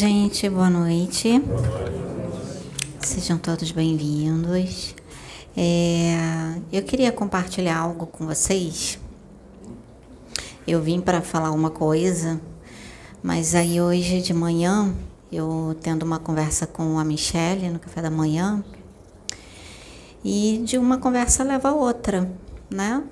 Gente, 0.00 0.48
boa 0.48 0.70
noite. 0.70 1.42
Sejam 3.02 3.36
todos 3.36 3.70
bem-vindos. 3.70 4.94
É, 5.54 6.54
eu 6.72 6.82
queria 6.84 7.12
compartilhar 7.12 7.76
algo 7.76 8.06
com 8.06 8.24
vocês. 8.24 8.98
Eu 10.66 10.80
vim 10.80 11.02
para 11.02 11.20
falar 11.20 11.50
uma 11.50 11.68
coisa, 11.68 12.40
mas 13.22 13.54
aí 13.54 13.78
hoje 13.78 14.22
de 14.22 14.32
manhã, 14.32 14.90
eu 15.30 15.76
tendo 15.82 16.02
uma 16.04 16.18
conversa 16.18 16.66
com 16.66 16.98
a 16.98 17.04
Michelle 17.04 17.68
no 17.68 17.78
café 17.78 18.00
da 18.00 18.10
manhã, 18.10 18.64
e 20.24 20.62
de 20.64 20.78
uma 20.78 20.96
conversa 20.96 21.44
leva 21.44 21.68
a 21.68 21.74
outra, 21.74 22.26
né? 22.70 23.04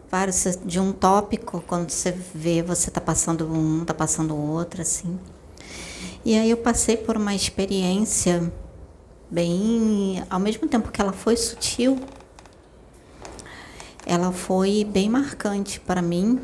De 0.64 0.80
um 0.80 0.92
tópico, 0.92 1.62
quando 1.66 1.90
você 1.90 2.12
vê, 2.34 2.62
você 2.62 2.90
tá 2.90 2.98
passando 2.98 3.46
um, 3.46 3.84
tá 3.84 3.92
passando 3.92 4.34
outro, 4.34 4.80
assim. 4.80 5.18
E 6.28 6.36
aí 6.36 6.50
eu 6.50 6.58
passei 6.58 6.94
por 6.94 7.16
uma 7.16 7.34
experiência 7.34 8.52
bem, 9.30 10.22
ao 10.28 10.38
mesmo 10.38 10.68
tempo 10.68 10.92
que 10.92 11.00
ela 11.00 11.14
foi 11.14 11.38
sutil, 11.38 11.98
ela 14.04 14.30
foi 14.30 14.84
bem 14.84 15.08
marcante 15.08 15.80
para 15.80 16.02
mim, 16.02 16.38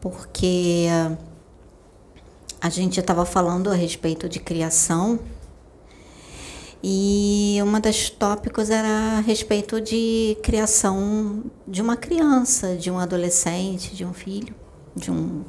porque 0.00 0.86
a 2.58 2.70
gente 2.70 2.98
estava 2.98 3.26
falando 3.26 3.68
a 3.68 3.74
respeito 3.74 4.30
de 4.30 4.40
criação 4.40 5.20
e 6.82 7.58
uma 7.62 7.80
das 7.80 8.08
tópicos 8.08 8.70
era 8.70 9.18
a 9.18 9.20
respeito 9.20 9.78
de 9.78 10.38
criação 10.42 11.44
de 11.68 11.82
uma 11.82 11.98
criança, 11.98 12.76
de 12.76 12.90
um 12.90 12.98
adolescente, 12.98 13.94
de 13.94 14.06
um 14.06 14.14
filho, 14.14 14.54
de 14.96 15.10
um 15.10 15.44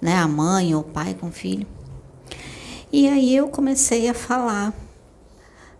né, 0.00 0.16
a 0.16 0.28
mãe 0.28 0.74
ou 0.74 0.82
o 0.82 0.84
pai 0.84 1.14
com 1.14 1.28
o 1.28 1.32
filho. 1.32 1.66
E 2.92 3.08
aí 3.08 3.36
eu 3.36 3.48
comecei 3.48 4.08
a 4.08 4.14
falar 4.14 4.72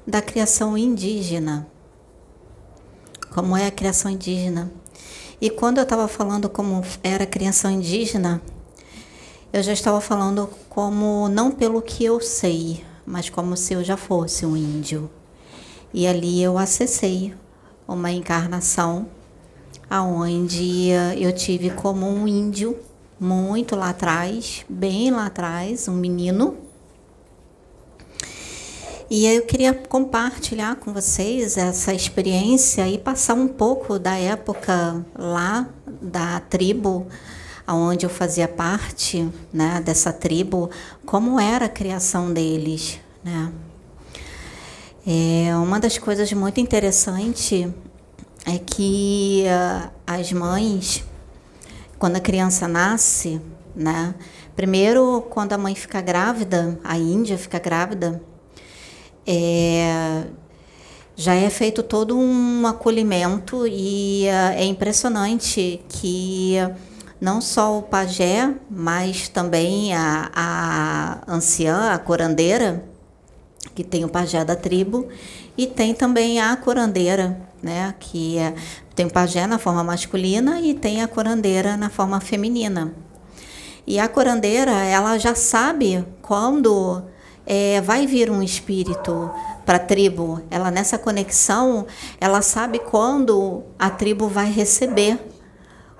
da 0.07 0.21
criação 0.21 0.77
indígena. 0.77 1.67
Como 3.31 3.57
é 3.57 3.67
a 3.67 3.71
criação 3.71 4.11
indígena? 4.11 4.71
E 5.41 5.49
quando 5.49 5.79
eu 5.79 5.85
estava 5.85 6.09
falando 6.09 6.49
como 6.49 6.83
era 7.03 7.25
a 7.25 7.27
criação 7.27 7.71
indígena, 7.71 8.43
eu 9.53 9.63
já 9.63 9.73
estava 9.73 10.01
falando 10.01 10.51
como 10.69 11.29
não 11.29 11.51
pelo 11.51 11.81
que 11.81 12.05
eu 12.05 12.21
sei, 12.21 12.85
mas 13.07 13.31
como 13.31 13.57
se 13.57 13.73
eu 13.73 13.83
já 13.83 13.97
fosse 13.97 14.45
um 14.45 14.57
índio. 14.57 15.11
E 15.95 16.07
ali 16.07 16.43
eu 16.43 16.59
acessei 16.59 17.35
uma 17.87 18.11
encarnação 18.11 19.09
aonde 19.89 20.89
eu 21.17 21.33
tive 21.33 21.71
como 21.71 22.07
um 22.07 22.29
índio 22.29 22.79
muito 23.21 23.75
lá 23.75 23.91
atrás, 23.91 24.65
bem 24.69 25.11
lá 25.11 25.27
atrás, 25.27 25.89
um 25.89 25.95
menino. 25.95 26.57
E 29.11 29.27
eu 29.27 29.43
queria 29.47 29.73
compartilhar 29.73 30.77
com 30.77 30.93
vocês 30.93 31.57
essa 31.57 31.95
experiência 31.95 32.87
e 32.89 32.99
passar 32.99 33.35
um 33.35 33.49
pouco 33.49 33.99
da 33.99 34.17
época 34.17 35.05
lá 35.17 35.69
da 36.01 36.41
tribo 36.41 37.07
onde 37.75 38.07
eu 38.07 38.11
fazia 38.11 38.49
parte, 38.49 39.29
né, 39.53 39.83
dessa 39.85 40.13
tribo, 40.13 40.71
como 41.05 41.39
era 41.39 41.67
a 41.67 41.69
criação 41.69 42.33
deles, 42.33 42.99
né? 43.23 43.53
É, 45.07 45.57
uma 45.57 45.81
das 45.81 45.97
coisas 45.97 46.33
muito 46.33 46.61
interessantes 46.61 47.71
é 48.45 48.59
que 48.59 49.45
uh, 49.47 49.91
as 50.07 50.33
mães 50.33 51.05
quando 51.99 52.17
a 52.17 52.21
criança 52.21 52.69
nasce, 52.69 53.41
né? 53.75 54.15
Primeiro, 54.55 55.23
quando 55.31 55.53
a 55.53 55.59
mãe 55.59 55.75
fica 55.75 56.01
grávida, 56.01 56.79
a 56.83 56.97
Índia 56.97 57.39
fica 57.39 57.59
grávida, 57.59 58.23
é, 59.27 60.25
já 61.15 61.35
é 61.35 61.51
feito 61.51 61.83
todo 61.83 62.17
um 62.17 62.67
acolhimento 62.67 63.67
e 63.67 64.27
é 64.27 64.65
impressionante 64.65 65.85
que 65.89 66.57
não 67.21 67.41
só 67.41 67.79
o 67.79 67.83
pajé, 67.83 68.55
mas 68.71 69.29
também 69.29 69.95
a, 69.95 70.31
a 70.35 71.21
anciã, 71.27 71.91
a 71.91 71.99
curandeira, 71.99 72.85
que 73.79 73.85
tem 73.85 74.05
o 74.05 74.09
pajé 74.09 74.45
da 74.45 74.57
tribo, 74.57 75.07
e 75.57 75.65
tem 75.65 75.95
também 75.95 76.41
a 76.41 76.57
curandeira, 76.57 77.41
né, 77.63 77.95
que 78.01 78.37
é 78.37 78.53
tem 78.93 79.07
o 79.07 79.11
pajé 79.11 79.47
na 79.47 79.57
forma 79.57 79.85
masculina 79.85 80.61
e 80.61 80.75
tem 80.75 81.01
a 81.01 81.07
curandeira 81.07 81.77
na 81.77 81.89
forma 81.89 82.19
feminina. 82.19 82.93
E 83.87 84.01
a 84.01 84.09
curandeira, 84.09 84.73
ela 84.73 85.17
já 85.17 85.37
sabe 85.37 86.05
quando 86.21 87.05
é, 87.47 87.81
vai 87.81 88.05
vir 88.05 88.33
um 88.33 88.43
espírito 88.43 89.31
para 89.65 89.77
a 89.77 89.79
tribo. 89.79 90.43
Ela 90.51 90.73
nessa 90.73 90.99
conexão, 90.99 91.87
ela 92.21 92.43
sabe 92.43 92.81
quando 92.81 93.63
a 93.79 93.89
tribo 93.89 94.27
vai 94.27 94.51
receber 94.51 95.21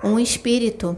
um 0.03 0.19
espírito. 0.19 0.97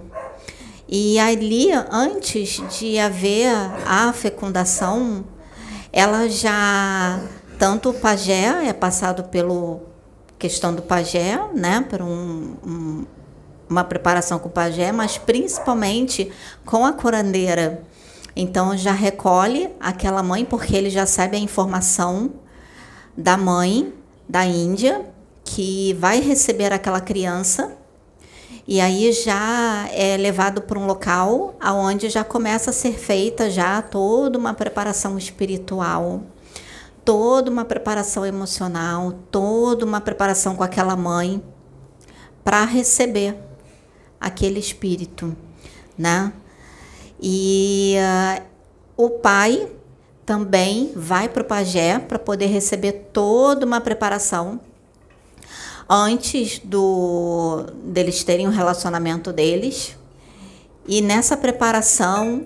E 0.90 1.20
ali, 1.20 1.70
antes 1.92 2.60
de 2.76 2.98
haver 2.98 3.54
a 3.86 4.12
fecundação, 4.12 5.24
ela 5.92 6.30
já 6.30 7.22
tanto 7.60 7.90
o 7.90 7.94
pajé 7.94 8.68
é 8.68 8.74
passado 8.74 9.26
pelo 9.26 9.82
questão 10.40 10.74
do 10.74 10.82
pajé, 10.82 11.40
né, 11.54 11.86
para 11.88 12.04
um, 12.04 12.58
um, 12.66 13.06
uma 13.70 13.84
preparação 13.84 14.40
com 14.40 14.50
o 14.50 14.52
pajé, 14.52 14.92
mas 14.92 15.18
principalmente 15.18 16.32
com 16.66 16.84
a 16.84 16.92
curandeira. 16.92 17.84
Então 18.36 18.76
já 18.76 18.92
recolhe 18.92 19.70
aquela 19.80 20.24
mãe 20.24 20.44
porque 20.44 20.76
ele 20.76 20.90
já 20.90 21.06
sabe 21.06 21.38
a 21.38 21.40
informação 21.40 22.32
da 23.16 23.38
mãe 23.38 23.94
da 24.28 24.46
Índia 24.46 25.06
que 25.44 25.94
vai 26.00 26.22
receber 26.22 26.74
aquela 26.74 27.02
criança 27.02 27.78
e 28.68 28.80
aí 28.80 29.12
já 29.12 29.88
é 29.92 30.18
levado 30.18 30.62
para 30.62 30.78
um 30.78 30.86
local 30.86 31.56
aonde 31.60 32.10
já 32.10 32.24
começa 32.24 32.70
a 32.70 32.74
ser 32.74 32.94
feita 32.94 33.50
já 33.50 33.82
toda 33.82 34.38
uma 34.38 34.54
preparação 34.54 35.18
espiritual 35.18 36.22
toda 37.04 37.50
uma 37.50 37.66
preparação 37.66 38.26
emocional, 38.26 39.14
toda 39.32 39.86
uma 39.86 40.02
preparação 40.02 40.56
com 40.56 40.64
aquela 40.64 40.96
mãe 40.96 41.44
para 42.44 42.64
receber 42.66 43.36
aquele 44.20 44.60
espírito, 44.60 45.36
né? 45.98 46.32
E 47.22 47.96
uh, 47.98 48.44
o 48.98 49.10
pai 49.10 49.72
também 50.26 50.92
vai 50.96 51.28
para 51.28 51.42
o 51.42 51.46
pajé 51.46 52.00
para 52.00 52.20
poder 52.20 52.48
receber 52.48 53.10
toda 53.12 53.66
uma 53.66 53.82
preparação 53.82 54.60
antes 55.94 56.60
do 56.60 57.66
deles 57.84 58.24
terem 58.24 58.48
o 58.48 58.50
um 58.50 58.54
relacionamento 58.54 59.34
deles. 59.34 59.98
E 60.88 61.02
nessa 61.02 61.36
preparação 61.36 62.46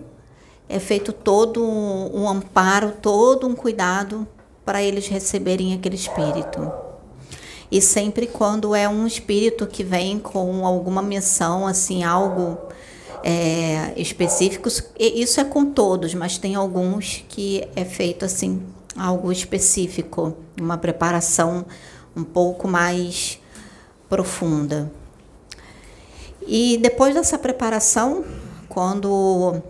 é 0.67 0.79
feito 0.79 1.13
todo 1.13 1.63
um, 1.63 2.23
um 2.23 2.27
amparo, 2.27 2.93
todo 2.99 3.47
um 3.47 3.53
cuidado 3.53 4.27
para 4.65 4.81
eles 4.81 5.07
receberem 5.07 5.75
aquele 5.75 5.95
espírito. 5.95 6.71
E 7.71 7.79
sempre 7.81 8.25
quando 8.25 8.73
é 8.73 8.89
um 8.89 9.05
espírito 9.05 9.67
que 9.67 9.83
vem 9.83 10.17
com 10.17 10.65
alguma 10.65 11.03
missão, 11.03 11.67
assim, 11.67 12.03
algo 12.03 12.57
é, 13.23 13.93
específico, 13.95 14.69
isso 14.99 15.39
é 15.39 15.43
com 15.43 15.65
todos, 15.65 16.15
mas 16.15 16.39
tem 16.39 16.55
alguns 16.55 17.23
que 17.29 17.67
é 17.75 17.85
feito 17.85 18.25
assim, 18.25 18.61
algo 18.97 19.31
específico, 19.31 20.35
uma 20.59 20.77
preparação 20.77 21.65
um 22.15 22.23
pouco 22.23 22.67
mais 22.67 23.39
profunda. 24.09 24.91
E 26.47 26.77
depois 26.77 27.15
dessa 27.15 27.37
preparação, 27.37 28.23
quando 28.69 29.61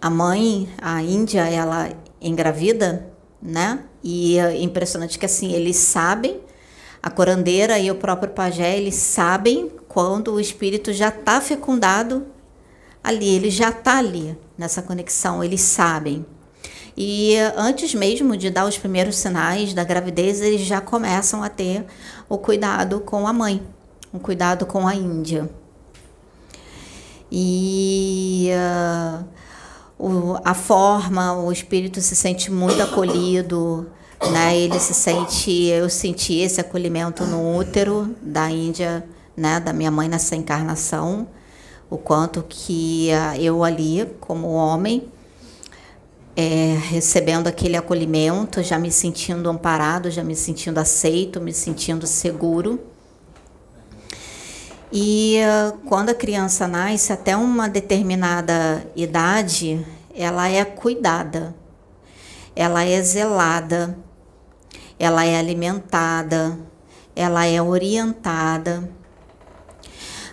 a 0.00 0.08
mãe, 0.08 0.68
a 0.80 1.02
Índia, 1.02 1.48
ela 1.48 1.90
engravida, 2.20 3.06
né? 3.40 3.84
E 4.02 4.38
é 4.38 4.62
impressionante 4.62 5.18
que 5.18 5.26
assim, 5.26 5.52
eles 5.52 5.76
sabem, 5.76 6.40
a 7.02 7.10
corandeira 7.10 7.78
e 7.78 7.90
o 7.90 7.94
próprio 7.94 8.30
pajé, 8.32 8.76
eles 8.76 8.94
sabem 8.94 9.70
quando 9.88 10.34
o 10.34 10.40
espírito 10.40 10.92
já 10.92 11.08
está 11.08 11.40
fecundado 11.40 12.26
ali, 13.02 13.28
ele 13.28 13.50
já 13.50 13.70
está 13.70 13.98
ali 13.98 14.36
nessa 14.56 14.82
conexão, 14.82 15.42
eles 15.42 15.60
sabem. 15.60 16.24
E 17.00 17.36
antes 17.56 17.94
mesmo 17.94 18.36
de 18.36 18.50
dar 18.50 18.66
os 18.66 18.76
primeiros 18.76 19.14
sinais 19.14 19.72
da 19.72 19.84
gravidez, 19.84 20.40
eles 20.40 20.62
já 20.62 20.80
começam 20.80 21.44
a 21.44 21.48
ter 21.48 21.86
o 22.28 22.36
cuidado 22.36 22.98
com 22.98 23.24
a 23.28 23.32
mãe, 23.32 23.62
o 24.12 24.18
cuidado 24.18 24.66
com 24.66 24.84
a 24.84 24.96
Índia. 24.96 25.48
E 27.30 28.50
uh, 28.50 29.24
o, 29.96 30.40
a 30.44 30.54
forma, 30.54 31.34
o 31.34 31.52
espírito 31.52 32.00
se 32.00 32.16
sente 32.16 32.50
muito 32.50 32.82
acolhido, 32.82 33.88
né? 34.32 34.58
Ele 34.58 34.80
se 34.80 34.92
sente, 34.92 35.66
eu 35.66 35.88
senti 35.88 36.40
esse 36.40 36.60
acolhimento 36.60 37.24
no 37.24 37.56
útero 37.56 38.12
da 38.20 38.50
Índia, 38.50 39.08
né? 39.36 39.60
Da 39.60 39.72
minha 39.72 39.92
mãe 39.92 40.08
nessa 40.08 40.34
encarnação, 40.34 41.28
o 41.88 41.96
quanto 41.96 42.44
que 42.48 43.10
eu 43.38 43.62
ali, 43.62 44.04
como 44.18 44.48
homem, 44.48 45.08
é, 46.40 46.78
recebendo 46.80 47.48
aquele 47.48 47.76
acolhimento, 47.76 48.62
já 48.62 48.78
me 48.78 48.92
sentindo 48.92 49.50
amparado, 49.50 50.08
já 50.08 50.22
me 50.22 50.36
sentindo 50.36 50.78
aceito, 50.78 51.40
me 51.40 51.52
sentindo 51.52 52.06
seguro. 52.06 52.78
E 54.92 55.40
uh, 55.40 55.76
quando 55.88 56.10
a 56.10 56.14
criança 56.14 56.68
nasce, 56.68 57.12
até 57.12 57.36
uma 57.36 57.68
determinada 57.68 58.86
idade, 58.94 59.84
ela 60.14 60.48
é 60.48 60.64
cuidada, 60.64 61.56
ela 62.54 62.84
é 62.84 63.02
zelada, 63.02 63.98
ela 64.96 65.24
é 65.24 65.36
alimentada, 65.36 66.56
ela 67.16 67.46
é 67.46 67.60
orientada. 67.60 68.88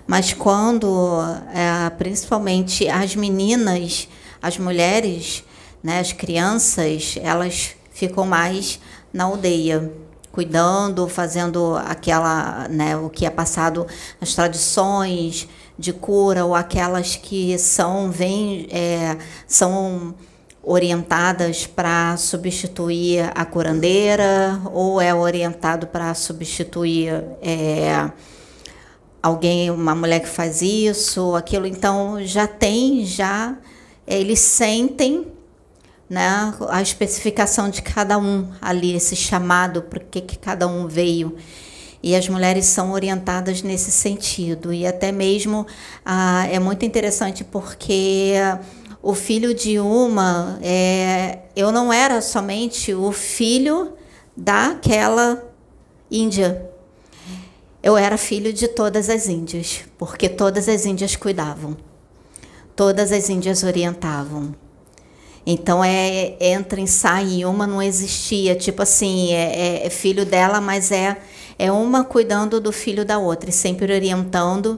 Mas 0.06 0.34
quando, 0.34 1.18
é, 1.52 1.90
principalmente 1.98 2.88
as 2.88 3.16
meninas, 3.16 4.08
as 4.40 4.60
mulheres, 4.60 5.44
né, 5.86 6.00
as 6.00 6.12
crianças, 6.12 7.16
elas 7.22 7.76
ficam 7.92 8.26
mais 8.26 8.80
na 9.14 9.26
aldeia, 9.26 9.94
cuidando, 10.32 11.08
fazendo 11.08 11.76
aquela, 11.76 12.68
né, 12.70 12.98
o 12.98 13.08
que 13.08 13.24
é 13.24 13.30
passado 13.30 13.86
as 14.20 14.34
tradições 14.34 15.48
de 15.78 15.94
cura 15.94 16.44
ou 16.44 16.56
aquelas 16.56 17.16
que 17.16 17.56
são 17.60 18.10
vem 18.10 18.68
é, 18.72 19.16
são 19.46 20.16
orientadas 20.64 21.68
para 21.68 22.18
substituir 22.18 23.32
a 23.36 23.46
curandeira 23.46 24.60
ou 24.74 25.00
é 25.00 25.14
orientado 25.14 25.86
para 25.86 26.16
substituir 26.16 27.14
é, 27.44 28.10
alguém, 29.22 29.70
uma 29.70 29.94
mulher 29.94 30.22
que 30.22 30.30
faz 30.30 30.64
isso, 30.64 31.36
aquilo. 31.36 31.68
Então 31.68 32.18
já 32.26 32.48
tem, 32.48 33.06
já 33.06 33.56
eles 34.08 34.40
sentem 34.40 35.35
né, 36.10 36.54
a 36.70 36.82
especificação 36.82 37.70
de 37.70 37.82
cada 37.82 38.18
um 38.18 38.50
ali, 38.62 38.96
esse 38.96 39.16
chamado, 39.16 39.82
por 39.82 40.00
que 40.00 40.22
cada 40.38 40.68
um 40.68 40.88
veio. 40.88 41.36
E 42.02 42.16
as 42.16 42.30
mulheres 42.30 42.66
são 42.66 42.92
orientadas 42.92 43.64
nesse 43.64 43.92
sentido. 43.92 44.72
E 44.72 44.86
até 44.86 45.12
mesmo 45.12 45.66
ah, 46.06 46.46
é 46.52 46.60
muito 46.60 46.86
interessante 46.86 47.44
porque 47.44 48.34
o 49.02 49.14
filho 49.16 49.54
de 49.54 49.80
uma, 49.80 50.60
é, 50.62 51.40
eu 51.56 51.72
não 51.72 51.92
era 51.92 52.22
somente 52.22 52.94
o 52.94 53.12
filho 53.12 53.94
daquela 54.38 55.44
índia. 56.10 56.70
Eu 57.82 57.98
era 57.98 58.18
filho 58.18 58.52
de 58.52 58.68
todas 58.68 59.10
as 59.10 59.28
índias, 59.28 59.82
porque 59.98 60.28
todas 60.28 60.68
as 60.68 60.86
índias 60.86 61.16
cuidavam, 61.16 61.78
todas 62.76 63.12
as 63.12 63.30
índias 63.30 63.64
orientavam. 63.64 64.56
Então 65.46 65.84
é 65.84 66.36
entra 66.40 66.80
em 66.80 66.88
sai 66.88 67.46
uma 67.46 67.68
não 67.68 67.82
existia, 67.82 68.56
tipo 68.56 68.82
assim, 68.82 69.32
é, 69.32 69.84
é, 69.84 69.86
é, 69.86 69.90
filho 69.90 70.26
dela, 70.26 70.60
mas 70.60 70.92
é 70.92 71.18
é 71.58 71.72
uma 71.72 72.04
cuidando 72.04 72.60
do 72.60 72.72
filho 72.72 73.06
da 73.06 73.18
outra, 73.18 73.50
e 73.50 73.54
sempre 73.54 73.94
orientando 73.94 74.78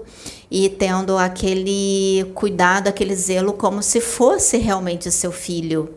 e 0.50 0.70
tendo 0.70 1.18
aquele 1.18 2.32
cuidado, 2.36 2.88
aquele 2.88 3.16
zelo 3.16 3.54
como 3.54 3.82
se 3.82 4.00
fosse 4.00 4.58
realmente 4.58 5.12
seu 5.12 5.32
filho. 5.32 5.96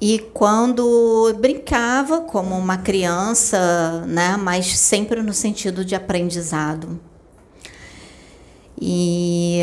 E 0.00 0.18
quando 0.32 1.34
brincava 1.40 2.20
como 2.20 2.56
uma 2.56 2.76
criança, 2.76 4.04
né, 4.06 4.36
mas 4.36 4.66
sempre 4.66 5.22
no 5.22 5.32
sentido 5.32 5.84
de 5.84 5.94
aprendizado. 5.94 7.00
E 8.80 9.60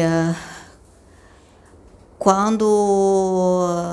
quando 2.22 3.90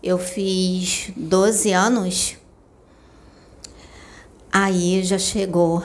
eu 0.00 0.16
fiz 0.16 1.10
12 1.16 1.72
anos, 1.72 2.36
aí 4.52 5.02
já 5.02 5.18
chegou 5.18 5.82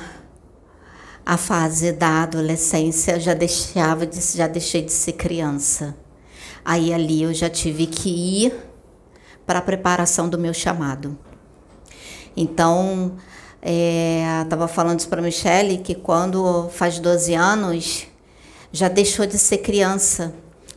a 1.26 1.36
fase 1.36 1.92
da 1.92 2.22
adolescência, 2.22 3.20
já 3.20 3.34
deixava 3.34 4.06
de, 4.06 4.22
já 4.22 4.46
deixei 4.46 4.84
de 4.84 4.92
ser 4.92 5.14
criança. 5.14 5.98
Aí 6.64 6.94
ali 6.94 7.24
eu 7.24 7.34
já 7.34 7.50
tive 7.50 7.88
que 7.88 8.46
ir 8.46 8.54
para 9.44 9.58
a 9.58 9.64
preparação 9.64 10.30
do 10.30 10.38
meu 10.38 10.54
chamado. 10.54 11.18
Então, 12.38 13.18
estava 14.44 14.66
é, 14.66 14.68
falando 14.68 15.00
isso 15.00 15.10
para 15.10 15.24
Michele 15.24 15.80
que 15.80 15.96
quando 15.96 16.70
faz 16.70 17.00
12 17.00 17.34
anos 17.34 18.06
já 18.72 18.88
deixou 18.88 19.26
de 19.26 19.40
ser 19.40 19.58
criança 19.58 20.32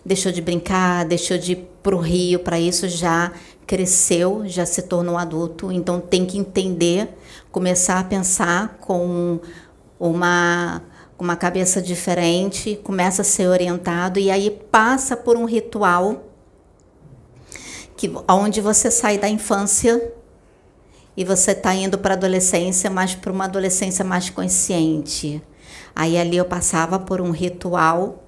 deixou 0.05 0.33
de 0.33 0.41
brincar, 0.41 1.05
deixou 1.05 1.39
de 1.39 1.53
ir 1.53 1.69
para 1.83 1.95
o 1.95 1.99
rio, 1.99 2.41
para 2.41 2.59
isso 2.59 2.89
já 2.89 3.33
cresceu, 3.67 4.43
já 4.47 4.67
se 4.67 4.83
tornou 4.83 5.17
adulto, 5.17 5.71
então 5.73 6.01
tem 6.01 6.27
que 6.27 6.39
entender, 6.39 7.09
começar 7.51 7.99
a 7.99 8.05
pensar 8.05 8.77
com 8.81 9.41
uma 9.99 10.83
uma 11.19 11.37
cabeça 11.37 11.81
diferente, 11.81 12.81
começa 12.83 13.23
a 13.23 13.25
ser 13.25 13.47
orientado 13.47 14.19
e 14.19 14.29
aí 14.29 14.51
passa 14.51 15.17
por 15.17 15.37
um 15.37 15.45
ritual 15.45 16.25
que 17.97 18.11
onde 18.29 18.61
você 18.61 18.91
sai 18.91 19.19
da 19.19 19.29
infância 19.29 20.13
e 21.17 21.25
você 21.25 21.53
está 21.53 21.73
indo 21.73 21.97
para 21.97 22.15
a 22.15 22.17
adolescência, 22.17 22.91
mas 22.91 23.15
para 23.15 23.31
uma 23.31 23.45
adolescência 23.45 24.05
mais 24.05 24.31
consciente. 24.31 25.41
Aí 25.95 26.19
ali 26.19 26.37
eu 26.37 26.45
passava 26.45 26.99
por 26.99 27.21
um 27.21 27.31
ritual 27.31 28.22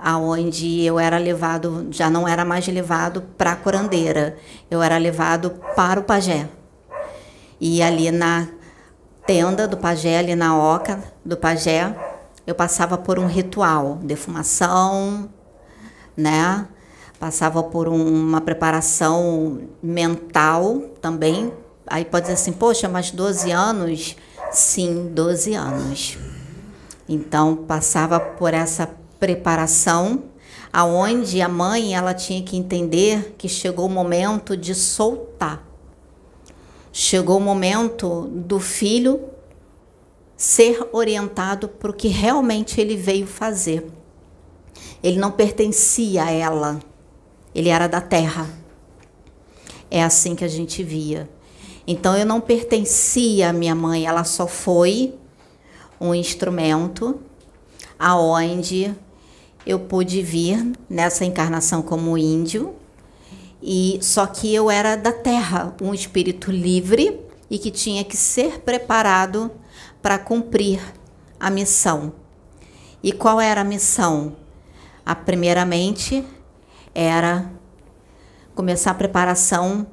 aonde 0.00 0.82
eu 0.84 0.98
era 0.98 1.18
levado, 1.18 1.88
já 1.90 2.08
não 2.08 2.26
era 2.26 2.44
mais 2.44 2.66
levado 2.68 3.22
para 3.36 3.52
a 3.52 3.56
curandeira, 3.56 4.36
eu 4.70 4.82
era 4.82 4.96
levado 4.96 5.50
para 5.74 6.00
o 6.00 6.04
pajé. 6.04 6.48
E 7.60 7.82
ali 7.82 8.10
na 8.10 8.48
tenda 9.26 9.66
do 9.66 9.76
pajé, 9.76 10.18
ali 10.18 10.34
na 10.34 10.56
oca 10.56 11.02
do 11.24 11.36
pajé, 11.36 11.94
eu 12.46 12.54
passava 12.54 12.96
por 12.96 13.18
um 13.18 13.26
ritual, 13.26 13.96
defumação, 14.02 15.28
né? 16.16 16.66
Passava 17.18 17.62
por 17.62 17.88
uma 17.88 18.40
preparação 18.40 19.62
mental 19.82 20.78
também. 21.02 21.52
Aí 21.86 22.04
pode 22.04 22.24
dizer 22.24 22.34
assim, 22.34 22.52
poxa, 22.52 22.88
mas 22.88 23.10
12 23.10 23.50
anos? 23.50 24.16
Sim, 24.52 25.10
12 25.12 25.54
anos. 25.54 26.16
Então 27.08 27.56
passava 27.56 28.20
por 28.20 28.54
essa 28.54 28.88
preparação, 29.18 30.24
aonde 30.72 31.40
a 31.40 31.48
mãe 31.48 31.94
ela 31.94 32.14
tinha 32.14 32.42
que 32.42 32.56
entender 32.56 33.34
que 33.36 33.48
chegou 33.48 33.86
o 33.86 33.90
momento 33.90 34.56
de 34.56 34.74
soltar. 34.74 35.66
Chegou 36.92 37.38
o 37.38 37.40
momento 37.40 38.28
do 38.28 38.58
filho 38.58 39.20
ser 40.36 40.88
orientado 40.92 41.68
para 41.68 41.90
o 41.90 41.94
que 41.94 42.08
realmente 42.08 42.80
ele 42.80 42.96
veio 42.96 43.26
fazer. 43.26 43.90
Ele 45.02 45.18
não 45.18 45.30
pertencia 45.30 46.24
a 46.24 46.30
ela, 46.30 46.80
ele 47.54 47.68
era 47.68 47.86
da 47.86 48.00
terra. 48.00 48.48
É 49.90 50.02
assim 50.02 50.34
que 50.34 50.44
a 50.44 50.48
gente 50.48 50.82
via. 50.82 51.28
Então 51.86 52.16
eu 52.16 52.26
não 52.26 52.40
pertencia 52.40 53.50
à 53.50 53.52
minha 53.52 53.74
mãe, 53.74 54.06
ela 54.06 54.22
só 54.22 54.46
foi 54.46 55.14
um 56.00 56.14
instrumento 56.14 57.18
aonde 57.98 58.94
eu 59.68 59.78
pude 59.78 60.22
vir 60.22 60.72
nessa 60.88 61.26
encarnação 61.26 61.82
como 61.82 62.16
índio, 62.16 62.74
e 63.62 63.98
só 64.00 64.26
que 64.26 64.54
eu 64.54 64.70
era 64.70 64.96
da 64.96 65.12
terra, 65.12 65.76
um 65.82 65.92
espírito 65.92 66.50
livre 66.50 67.20
e 67.50 67.58
que 67.58 67.70
tinha 67.70 68.02
que 68.02 68.16
ser 68.16 68.60
preparado 68.60 69.50
para 70.00 70.18
cumprir 70.18 70.80
a 71.38 71.50
missão. 71.50 72.14
E 73.02 73.12
qual 73.12 73.38
era 73.38 73.60
a 73.60 73.64
missão? 73.64 74.36
A 75.04 75.14
primeiramente 75.14 76.24
era 76.94 77.52
começar 78.54 78.92
a 78.92 78.94
preparação 78.94 79.86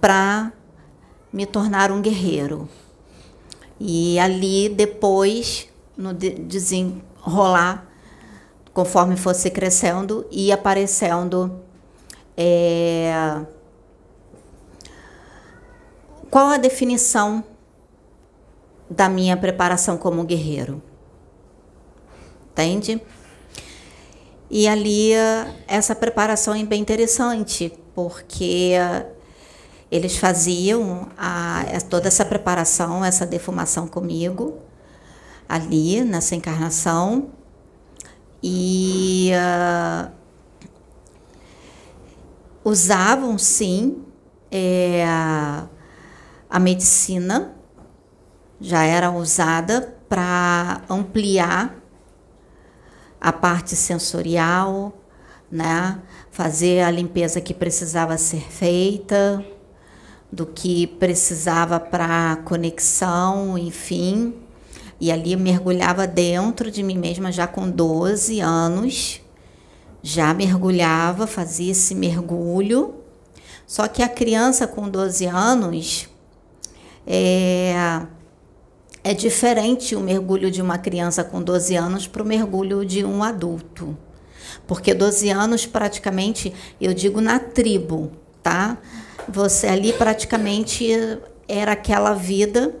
para 0.00 0.54
me 1.30 1.44
tornar 1.44 1.92
um 1.92 2.00
guerreiro. 2.00 2.66
E 3.78 4.18
ali 4.18 4.70
depois, 4.70 5.68
no 5.94 6.14
desenrolar 6.14 7.88
conforme 8.78 9.16
fosse 9.16 9.50
crescendo 9.50 10.24
e 10.30 10.52
aparecendo. 10.52 11.60
É... 12.36 13.42
Qual 16.30 16.46
a 16.46 16.56
definição 16.56 17.42
da 18.88 19.08
minha 19.08 19.36
preparação 19.36 19.98
como 19.98 20.22
guerreiro? 20.22 20.80
Entende? 22.52 23.02
E 24.48 24.68
ali 24.68 25.10
essa 25.66 25.92
preparação 25.92 26.54
é 26.54 26.62
bem 26.62 26.80
interessante, 26.80 27.76
porque 27.96 28.74
eles 29.90 30.18
faziam 30.18 31.08
a, 31.18 31.64
toda 31.90 32.06
essa 32.06 32.24
preparação, 32.24 33.04
essa 33.04 33.26
defumação 33.26 33.88
comigo, 33.88 34.56
ali 35.48 36.04
nessa 36.04 36.36
encarnação, 36.36 37.32
e 38.42 39.30
uh, 39.34 40.10
usavam 42.64 43.36
sim 43.38 44.04
é, 44.50 45.04
a 46.48 46.58
medicina, 46.58 47.54
já 48.60 48.82
era 48.82 49.10
usada 49.10 49.96
para 50.08 50.82
ampliar 50.88 51.76
a 53.20 53.32
parte 53.32 53.76
sensorial, 53.76 54.96
né? 55.50 56.00
Fazer 56.30 56.82
a 56.82 56.90
limpeza 56.90 57.40
que 57.40 57.52
precisava 57.52 58.16
ser 58.16 58.40
feita, 58.40 59.44
do 60.30 60.46
que 60.46 60.86
precisava 60.86 61.80
para 61.80 62.36
conexão, 62.44 63.56
enfim. 63.56 64.34
E 65.00 65.12
ali 65.12 65.32
eu 65.32 65.38
mergulhava 65.38 66.06
dentro 66.06 66.70
de 66.70 66.82
mim 66.82 66.98
mesma 66.98 67.30
já 67.30 67.46
com 67.46 67.70
12 67.70 68.40
anos. 68.40 69.20
Já 70.02 70.34
mergulhava, 70.34 71.26
fazia 71.26 71.72
esse 71.72 71.94
mergulho. 71.94 72.94
Só 73.66 73.86
que 73.86 74.02
a 74.02 74.08
criança 74.08 74.66
com 74.66 74.88
12 74.88 75.26
anos 75.26 76.08
é, 77.06 77.74
é 79.04 79.14
diferente 79.14 79.94
o 79.94 80.00
mergulho 80.00 80.50
de 80.50 80.60
uma 80.60 80.78
criança 80.78 81.22
com 81.22 81.42
12 81.42 81.76
anos 81.76 82.06
para 82.06 82.22
o 82.22 82.26
mergulho 82.26 82.84
de 82.84 83.04
um 83.04 83.22
adulto. 83.22 83.96
Porque 84.66 84.94
12 84.94 85.30
anos, 85.30 85.66
praticamente, 85.66 86.52
eu 86.80 86.92
digo 86.92 87.20
na 87.20 87.38
tribo, 87.38 88.10
tá? 88.42 88.78
Você 89.28 89.66
ali 89.66 89.92
praticamente 89.92 90.86
era 91.46 91.72
aquela 91.72 92.14
vida 92.14 92.74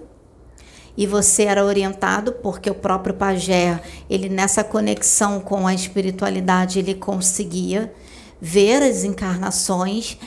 e 0.98 1.06
você 1.06 1.44
era 1.44 1.64
orientado 1.64 2.32
porque 2.32 2.68
o 2.68 2.74
próprio 2.74 3.14
pajé, 3.14 3.80
ele 4.10 4.28
nessa 4.28 4.64
conexão 4.64 5.38
com 5.38 5.64
a 5.64 5.72
espiritualidade, 5.72 6.80
ele 6.80 6.92
conseguia 6.92 7.94
ver 8.40 8.82
as 8.82 9.04
encarnações 9.04 10.18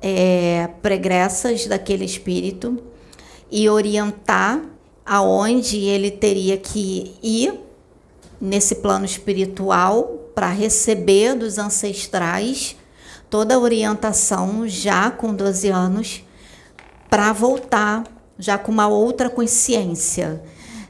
é, 0.00 0.70
pregressas 0.80 1.66
daquele 1.66 2.06
espírito 2.06 2.82
e 3.52 3.68
orientar 3.68 4.62
aonde 5.04 5.76
ele 5.76 6.10
teria 6.10 6.56
que 6.56 7.14
ir 7.22 7.60
nesse 8.40 8.76
plano 8.76 9.04
espiritual 9.04 10.04
para 10.34 10.48
receber 10.48 11.34
dos 11.34 11.58
ancestrais 11.58 12.74
toda 13.28 13.56
a 13.56 13.58
orientação 13.58 14.66
já 14.66 15.10
com 15.10 15.34
12 15.34 15.68
anos 15.68 16.24
para 17.10 17.30
voltar 17.34 18.13
já 18.38 18.58
com 18.58 18.72
uma 18.72 18.88
outra 18.88 19.30
consciência, 19.30 20.42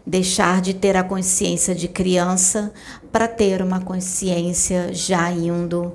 deixar 0.06 0.60
de 0.60 0.74
ter 0.74 0.96
a 0.96 1.04
consciência 1.04 1.74
de 1.74 1.88
criança 1.88 2.72
para 3.10 3.28
ter 3.28 3.62
uma 3.62 3.80
consciência 3.80 4.92
já 4.92 5.30
indo 5.30 5.92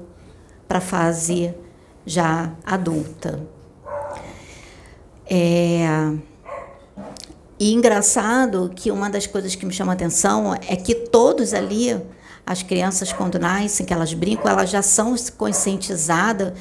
para 0.67 0.77
a 0.79 0.81
fase 0.81 1.53
já 2.05 2.53
adulta. 2.65 3.39
É, 5.29 5.85
e 7.59 7.73
engraçado 7.73 8.71
que 8.75 8.89
uma 8.89 9.09
das 9.09 9.27
coisas 9.27 9.53
que 9.53 9.65
me 9.65 9.73
chama 9.73 9.93
atenção 9.93 10.55
é 10.55 10.75
que 10.75 10.95
todos 10.95 11.53
ali, 11.53 11.99
as 12.45 12.63
crianças 12.63 13.13
quando 13.13 13.37
nascem, 13.37 13.85
que 13.85 13.93
elas 13.93 14.13
brincam, 14.13 14.49
elas 14.49 14.69
já 14.69 14.81
são 14.81 15.13
conscientizadas 15.37 16.53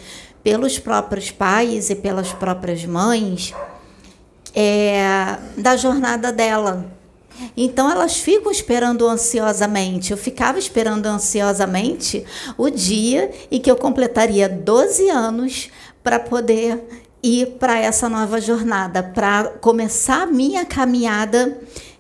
pelos 0.43 0.79
próprios 0.79 1.31
pais 1.31 1.89
e 1.89 1.95
pelas 1.95 2.33
próprias 2.33 2.85
mães 2.85 3.55
é, 4.55 5.39
da 5.57 5.77
jornada 5.77 6.33
dela. 6.33 6.99
Então 7.57 7.91
elas 7.91 8.17
ficam 8.19 8.51
esperando 8.51 9.07
ansiosamente. 9.07 10.11
Eu 10.11 10.17
ficava 10.17 10.59
esperando 10.59 11.07
ansiosamente 11.07 12.25
o 12.57 12.69
dia 12.69 13.31
em 13.51 13.61
que 13.61 13.71
eu 13.71 13.77
completaria 13.77 14.49
12 14.49 15.09
anos 15.09 15.71
para 16.03 16.19
poder 16.19 16.83
ir 17.23 17.57
para 17.59 17.79
essa 17.79 18.09
nova 18.09 18.41
jornada, 18.41 19.03
para 19.03 19.45
começar 19.61 20.23
a 20.23 20.27
minha 20.27 20.65
caminhada 20.65 21.59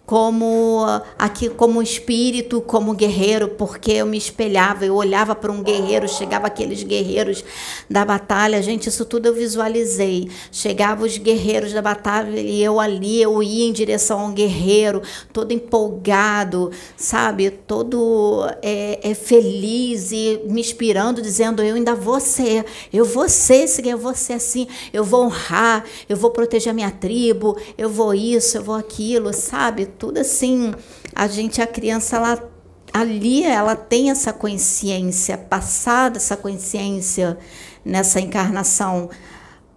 como 0.08 0.86
aqui 1.18 1.50
como 1.50 1.82
espírito, 1.82 2.62
como 2.62 2.94
guerreiro, 2.94 3.46
porque 3.46 3.92
eu 3.92 4.06
me 4.06 4.16
espelhava, 4.16 4.86
eu 4.86 4.94
olhava 4.94 5.34
para 5.34 5.52
um 5.52 5.62
guerreiro, 5.62 6.08
chegava 6.08 6.46
aqueles 6.46 6.82
guerreiros 6.82 7.44
da 7.90 8.06
batalha, 8.06 8.62
gente, 8.62 8.88
isso 8.88 9.04
tudo 9.04 9.26
eu 9.26 9.34
visualizei. 9.34 10.30
Chegava 10.50 11.04
os 11.04 11.18
guerreiros 11.18 11.74
da 11.74 11.82
batalha 11.82 12.40
e 12.40 12.64
eu 12.64 12.80
ali, 12.80 13.20
eu 13.20 13.42
ia 13.42 13.68
em 13.68 13.72
direção 13.72 14.20
a 14.20 14.24
um 14.24 14.32
guerreiro, 14.32 15.02
todo 15.30 15.52
empolgado, 15.52 16.70
sabe, 16.96 17.50
todo 17.50 18.46
é, 18.62 19.10
é 19.10 19.14
feliz 19.14 20.10
e 20.10 20.40
me 20.46 20.62
inspirando, 20.62 21.20
dizendo 21.20 21.62
eu 21.62 21.74
ainda 21.74 21.94
vou 21.94 22.18
ser, 22.18 22.64
eu 22.90 23.04
vou 23.04 23.28
ser 23.28 23.64
esse 23.64 23.86
eu 23.86 23.98
vou 23.98 24.14
ser 24.14 24.32
assim, 24.32 24.66
eu 24.90 25.04
vou 25.04 25.26
honrar, 25.26 25.84
eu 26.08 26.16
vou 26.16 26.30
proteger 26.30 26.70
a 26.70 26.74
minha 26.74 26.90
tribo, 26.90 27.58
eu 27.76 27.90
vou 27.90 28.14
isso, 28.14 28.56
eu 28.56 28.64
vou 28.64 28.74
aquilo, 28.74 29.34
sabe? 29.34 29.97
Tudo 29.98 30.18
assim, 30.18 30.72
a 31.14 31.26
gente, 31.26 31.60
a 31.60 31.66
criança, 31.66 32.16
ela 32.16 32.50
ali 32.92 33.44
ela 33.44 33.76
tem 33.76 34.10
essa 34.10 34.32
consciência, 34.32 35.36
passada 35.36 36.16
essa 36.16 36.36
consciência 36.36 37.38
nessa 37.84 38.20
encarnação 38.20 39.10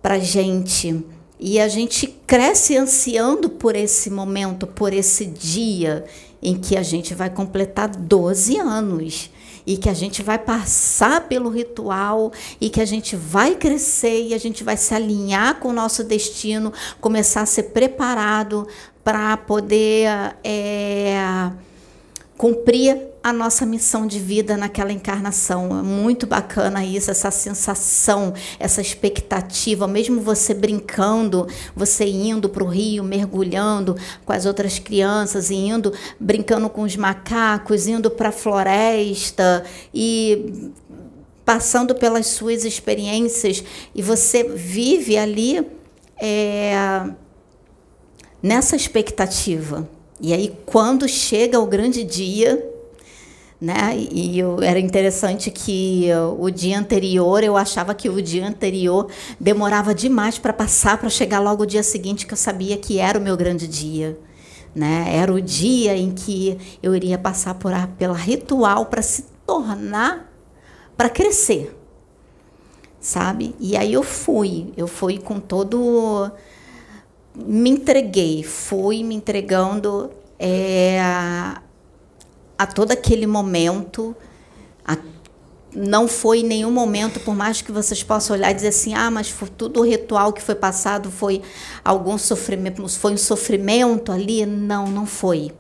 para 0.01 0.20
gente. 0.20 1.06
E 1.40 1.60
a 1.60 1.68
gente 1.68 2.08
cresce 2.28 2.78
ansiando 2.78 3.50
por 3.50 3.75
esse 3.75 4.10
momento, 4.10 4.68
por 4.68 4.94
esse 4.94 5.25
dia 5.25 6.06
em 6.42 6.56
que 6.56 6.78
a 6.78 6.84
gente 6.84 7.13
vai 7.13 7.30
completar 7.30 7.90
12 7.90 8.58
anos 8.58 9.32
e 9.66 9.78
que 9.78 9.90
a 9.90 9.94
gente 9.94 10.24
vai 10.24 10.40
passar 10.40 11.28
pelo 11.28 11.50
ritual 11.50 12.32
e 12.60 12.70
que 12.70 12.82
a 12.82 12.86
gente 12.86 13.16
vai 13.16 13.56
crescer 13.56 14.28
e 14.28 14.34
a 14.34 14.38
gente 14.38 14.63
vai 14.63 14.75
se 14.75 14.94
alinhar 14.94 15.60
com 15.60 15.70
o 15.70 15.74
nosso 15.74 16.04
destino, 16.04 16.74
começar 17.00 17.42
a 17.42 17.46
ser 17.46 17.63
preparado 17.63 18.68
para 19.03 19.36
poder 19.38 20.08
é, 20.43 21.51
cumprir 22.38 23.12
a 23.24 23.31
nossa 23.31 23.65
missão 23.65 24.08
de 24.08 24.20
vida 24.20 24.58
naquela 24.58 24.91
encarnação. 24.91 25.77
É 25.77 25.84
muito 25.84 26.25
bacana 26.25 26.84
isso, 26.84 27.12
essa 27.12 27.29
sensação, 27.29 28.34
essa 28.60 28.81
expectativa, 28.81 29.88
mesmo 29.88 30.22
você 30.22 30.53
brincando, 30.53 31.48
você 31.75 32.05
indo 32.05 32.50
para 32.50 32.63
o 32.63 32.67
rio, 32.67 33.03
mergulhando 33.03 33.96
com 34.25 34.34
as 34.34 34.46
outras 34.46 34.79
crianças, 34.79 35.51
indo 35.51 35.93
brincando 36.20 36.70
com 36.70 36.81
os 36.81 36.96
macacos, 36.96 37.86
indo 37.88 38.10
para 38.10 38.29
a 38.29 38.31
floresta 38.31 39.63
e 39.93 40.72
passando 41.46 41.93
pelas 41.93 42.27
suas 42.27 42.65
experiências 42.65 43.63
e 43.93 44.01
você 44.01 44.43
vive 44.43 45.17
ali 45.17 45.67
é, 46.20 46.75
nessa 48.42 48.76
expectativa. 48.76 49.88
E 50.20 50.34
aí, 50.34 50.56
quando 50.66 51.08
chega 51.08 51.60
o 51.60 51.66
grande 51.66 52.04
dia, 52.04 52.72
né? 53.62 53.96
E 53.96 54.40
eu, 54.40 54.62
era 54.64 54.80
interessante 54.80 55.52
que 55.52 56.10
o 56.40 56.50
dia 56.50 56.80
anterior 56.80 57.44
eu 57.44 57.56
achava 57.56 57.94
que 57.94 58.10
o 58.10 58.20
dia 58.20 58.48
anterior 58.48 59.08
demorava 59.40 59.94
demais 59.94 60.40
para 60.40 60.52
passar 60.52 60.98
para 60.98 61.10
chegar 61.10 61.40
logo 61.40 61.62
o 61.62 61.66
dia 61.66 61.84
seguinte 61.84 62.26
que 62.26 62.34
eu 62.34 62.38
sabia 62.38 62.76
que 62.76 62.98
era 62.98 63.20
o 63.20 63.22
meu 63.22 63.38
grande 63.38 63.68
dia, 63.68 64.18
né? 64.74 65.06
Era 65.16 65.32
o 65.32 65.40
dia 65.40 65.96
em 65.96 66.10
que 66.12 66.58
eu 66.82 66.96
iria 66.96 67.20
passar 67.20 67.54
por 67.54 67.72
a, 67.72 67.86
pela 67.86 68.18
ritual 68.18 68.88
para 68.88 69.04
se 69.04 69.26
tornar 69.46 70.34
para 70.98 71.10
crescer. 71.10 71.78
Sabe? 73.00 73.56
E 73.60 73.78
aí 73.78 73.94
eu 73.94 74.04
fui, 74.04 74.74
eu 74.76 74.88
fui 74.88 75.20
com 75.20 75.40
todo 75.40 76.32
me 77.36 77.70
entreguei, 77.70 78.44
fui 78.44 79.04
me 79.04 79.16
entregando 79.16 80.12
é, 80.38 81.00
a 82.58 82.68
todo 82.68 82.92
aquele 82.92 83.26
momento. 83.26 84.16
A, 84.86 84.98
não 85.74 86.08
foi 86.08 86.44
nenhum 86.44 86.72
momento, 86.72 87.20
por 87.22 87.34
mais 87.34 87.62
que 87.62 87.72
vocês 87.72 88.04
possam 88.04 88.36
olhar 88.36 88.52
e 88.52 88.54
dizer 88.54 88.68
assim, 88.68 88.94
ah, 88.94 89.10
mas 89.10 89.30
foi, 89.30 89.48
tudo 89.50 89.80
o 89.80 89.84
ritual 89.84 90.34
que 90.34 90.42
foi 90.42 90.56
passado 90.56 91.10
foi 91.10 91.42
algum 91.84 92.18
sofrimento, 92.18 92.88
foi 92.90 93.14
um 93.14 93.18
sofrimento 93.18 94.12
ali. 94.12 94.46
Não, 94.46 94.88
não 94.88 95.06
foi. 95.06 95.52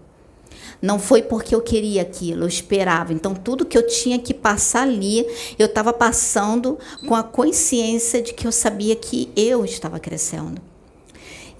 Não 0.81 0.97
foi 0.99 1.21
porque 1.21 1.53
eu 1.53 1.61
queria 1.61 2.01
aquilo, 2.01 2.43
eu 2.43 2.47
esperava. 2.47 3.13
Então, 3.13 3.35
tudo 3.35 3.65
que 3.65 3.77
eu 3.77 3.85
tinha 3.85 4.17
que 4.17 4.33
passar 4.33 4.81
ali, 4.81 5.25
eu 5.59 5.67
estava 5.67 5.93
passando 5.93 6.77
com 7.07 7.13
a 7.13 7.21
consciência 7.21 8.19
de 8.21 8.33
que 8.33 8.47
eu 8.47 8.51
sabia 8.51 8.95
que 8.95 9.31
eu 9.35 9.63
estava 9.63 9.99
crescendo. 9.99 10.70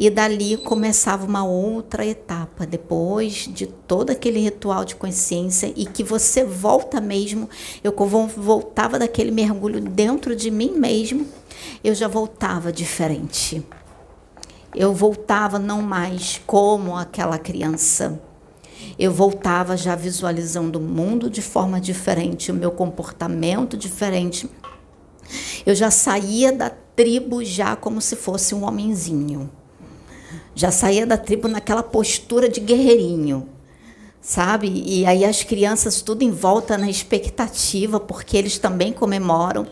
E 0.02 0.10
dali 0.10 0.58
começava 0.58 1.28
uma 1.28 1.44
outra 1.46 2.04
etapa, 2.04 2.66
depois 2.66 3.48
de 3.48 3.68
todo 3.68 4.10
aquele 4.10 4.40
ritual 4.40 4.84
de 4.84 4.96
consciência 4.96 5.72
e 5.76 5.86
que 5.86 6.04
você 6.04 6.44
volta 6.44 7.00
mesmo. 7.00 7.48
Eu 7.84 7.94
voltava 8.36 8.98
daquele 8.98 9.30
mergulho 9.30 9.80
dentro 9.80 10.36
de 10.36 10.50
mim 10.50 10.72
mesmo, 10.72 11.28
eu 11.84 11.94
já 11.94 12.08
voltava 12.08 12.72
diferente. 12.72 13.64
Eu 14.74 14.92
voltava 14.92 15.60
não 15.60 15.84
mais 15.84 16.42
como 16.48 16.98
aquela 16.98 17.38
criança. 17.38 18.20
Eu 18.98 19.14
voltava 19.14 19.78
já 19.78 19.94
visualizando 19.94 20.80
o 20.80 20.82
mundo 20.82 21.30
de 21.30 21.44
forma 21.44 21.80
diferente, 21.80 22.52
o 22.52 22.56
meu 22.56 22.72
comportamento 22.72 23.78
diferente. 23.78 24.50
Eu 25.64 25.76
já 25.76 25.92
saía 25.92 26.52
da 26.52 26.72
tribo 26.72 27.44
já 27.46 27.76
como 27.76 28.02
se 28.02 28.16
fosse 28.16 28.56
um 28.56 28.66
homenzinho. 28.66 29.61
Já 30.54 30.72
saía 30.72 31.06
da 31.06 31.18
tribo 31.18 31.48
naquela 31.48 31.84
postura 31.84 32.50
de 32.50 32.60
guerreirinho, 32.60 33.48
sabe? 34.22 34.84
E 34.86 35.06
aí 35.06 35.24
as 35.24 35.44
crianças 35.44 36.02
tudo 36.02 36.24
em 36.24 36.32
volta 36.32 36.78
na 36.78 36.90
expectativa, 36.90 38.00
porque 38.00 38.38
eles 38.38 38.58
também 38.58 38.92
comemoram, 38.92 39.66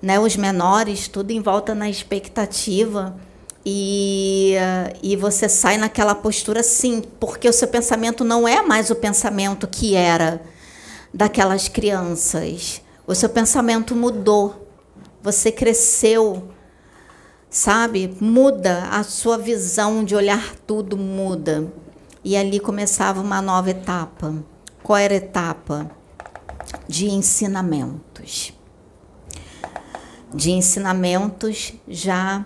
né? 0.00 0.18
Os 0.18 0.36
menores 0.36 1.08
tudo 1.08 1.30
em 1.30 1.40
volta 1.40 1.74
na 1.74 1.88
expectativa. 1.88 3.16
E, 3.64 4.54
e 5.02 5.16
você 5.16 5.48
sai 5.48 5.76
naquela 5.76 6.14
postura 6.14 6.62
sim, 6.62 7.02
porque 7.20 7.48
o 7.48 7.52
seu 7.52 7.68
pensamento 7.68 8.24
não 8.24 8.48
é 8.48 8.62
mais 8.62 8.90
o 8.90 8.94
pensamento 8.94 9.66
que 9.66 9.94
era 9.94 10.40
daquelas 11.12 11.68
crianças. 11.68 12.80
O 13.06 13.14
seu 13.14 13.28
pensamento 13.28 13.94
mudou. 13.94 14.68
Você 15.22 15.50
cresceu, 15.50 16.48
sabe? 17.50 18.16
Muda 18.20 18.88
a 18.90 19.02
sua 19.02 19.38
visão 19.38 20.04
de 20.04 20.14
olhar 20.14 20.54
tudo 20.66 20.96
muda. 20.96 21.72
E 22.24 22.36
ali 22.36 22.60
começava 22.60 23.20
uma 23.20 23.40
nova 23.40 23.70
etapa. 23.70 24.34
Qual 24.82 24.98
era 24.98 25.14
a 25.14 25.16
etapa? 25.16 25.90
De 26.86 27.08
ensinamentos. 27.08 28.52
De 30.34 30.50
ensinamentos 30.50 31.74
já 31.86 32.44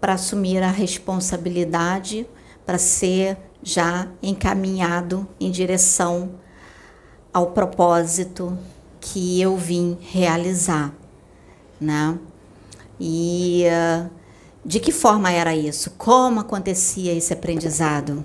para 0.00 0.14
assumir 0.14 0.62
a 0.62 0.70
responsabilidade, 0.70 2.26
para 2.64 2.78
ser 2.78 3.36
já 3.62 4.08
encaminhado 4.22 5.28
em 5.38 5.50
direção 5.50 6.36
ao 7.32 7.50
propósito 7.50 8.56
que 9.00 9.40
eu 9.40 9.56
vim 9.56 9.98
realizar, 10.00 10.92
né? 11.80 12.18
E 12.98 13.64
uh, 13.66 14.10
de 14.64 14.78
que 14.78 14.92
forma 14.92 15.30
era 15.30 15.56
isso? 15.56 15.90
Como 15.96 16.40
acontecia 16.40 17.14
esse 17.14 17.32
aprendizado? 17.32 18.24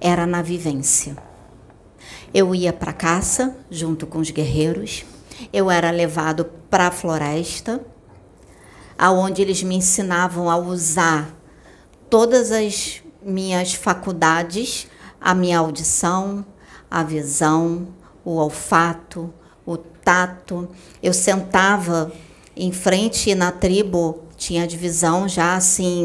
Era 0.00 0.26
na 0.26 0.42
vivência. 0.42 1.16
Eu 2.34 2.54
ia 2.54 2.72
para 2.72 2.92
caça 2.92 3.56
junto 3.70 4.06
com 4.06 4.18
os 4.18 4.30
guerreiros. 4.30 5.04
Eu 5.52 5.70
era 5.70 5.90
levado 5.90 6.46
para 6.68 6.88
a 6.88 6.90
floresta, 6.90 7.80
aonde 8.98 9.40
eles 9.40 9.62
me 9.62 9.76
ensinavam 9.76 10.50
a 10.50 10.56
usar 10.56 11.34
todas 12.08 12.50
as 12.50 13.02
minhas 13.22 13.72
faculdades, 13.72 14.88
a 15.20 15.34
minha 15.34 15.58
audição, 15.58 16.44
a 16.90 17.04
visão, 17.04 17.88
o 18.24 18.32
olfato, 18.32 19.32
o 19.64 19.76
tato. 19.76 20.68
Eu 21.00 21.12
sentava 21.12 22.12
em 22.56 22.72
frente 22.72 23.34
na 23.34 23.52
tribo, 23.52 24.24
tinha 24.40 24.66
divisão 24.66 25.28
já 25.28 25.54
assim 25.54 26.02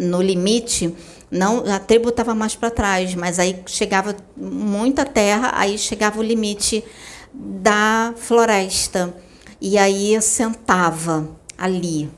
no 0.00 0.20
limite. 0.20 0.92
Não, 1.30 1.64
a 1.70 1.78
tribo 1.78 2.08
estava 2.08 2.34
mais 2.34 2.56
para 2.56 2.70
trás, 2.70 3.14
mas 3.14 3.38
aí 3.38 3.62
chegava 3.66 4.16
muita 4.36 5.04
terra, 5.04 5.52
aí 5.54 5.78
chegava 5.78 6.18
o 6.18 6.22
limite 6.22 6.84
da 7.32 8.12
floresta. 8.16 9.14
E 9.60 9.78
aí 9.78 10.20
sentava 10.20 11.28
ali 11.56 12.10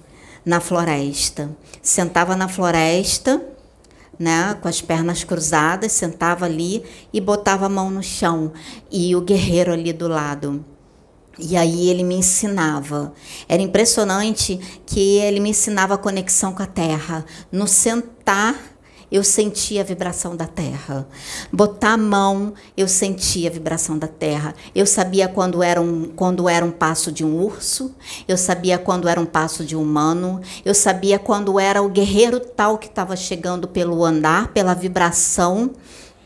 na 0.45 0.61
floresta. 0.61 1.51
Sentava 1.83 2.35
na 2.35 2.49
floresta 2.49 3.45
né, 4.19 4.57
com 4.63 4.69
as 4.69 4.81
pernas 4.81 5.25
cruzadas, 5.25 5.93
sentava 5.93 6.47
ali 6.47 6.83
e 7.13 7.21
botava 7.21 7.67
a 7.67 7.71
mão 7.71 7.91
no 7.91 8.03
chão 8.03 8.53
e 8.91 9.15
o 9.15 9.21
guerreiro 9.21 9.73
ali 9.73 9.93
do 9.93 10.09
lado. 10.09 10.65
E 11.39 11.57
aí 11.57 11.89
ele 11.89 12.03
me 12.03 12.17
ensinava. 12.17 13.13
Era 13.49 13.63
impressionante 13.63 14.61
que 14.85 15.19
ele 15.19 15.41
me 15.41 15.51
ensinava 15.51 15.95
a 15.95 15.99
conexão 15.99 16.53
com 16.53 16.63
a 16.63 16.67
terra. 16.67 17.25
No 17.51 17.67
sentar 17.67 18.55
eu 19.11 19.25
sentia 19.25 19.81
a 19.81 19.85
vibração 19.85 20.37
da 20.37 20.47
terra. 20.47 21.07
Botar 21.53 21.95
a 21.95 21.97
mão, 21.97 22.55
eu 22.77 22.87
sentia 22.87 23.51
a 23.51 23.53
vibração 23.53 23.99
da 23.99 24.07
terra. 24.07 24.55
Eu 24.73 24.87
sabia 24.87 25.27
quando 25.27 25.63
era 25.63 25.81
um, 25.81 26.05
quando 26.15 26.49
era 26.49 26.65
um 26.65 26.71
passo 26.71 27.11
de 27.11 27.25
um 27.25 27.43
urso, 27.43 27.93
eu 28.29 28.37
sabia 28.37 28.79
quando 28.79 29.09
era 29.09 29.21
um 29.21 29.27
passo 29.27 29.65
de 29.65 29.75
um 29.75 29.83
humano, 29.83 30.41
eu 30.65 30.75
sabia 30.75 31.19
quando 31.19 31.59
era 31.59 31.83
o 31.83 31.89
guerreiro 31.89 32.39
tal 32.39 32.79
que 32.79 32.87
estava 32.87 33.17
chegando 33.17 33.67
pelo 33.67 34.05
andar, 34.05 34.49
pela 34.49 34.75
vibração 34.75 35.73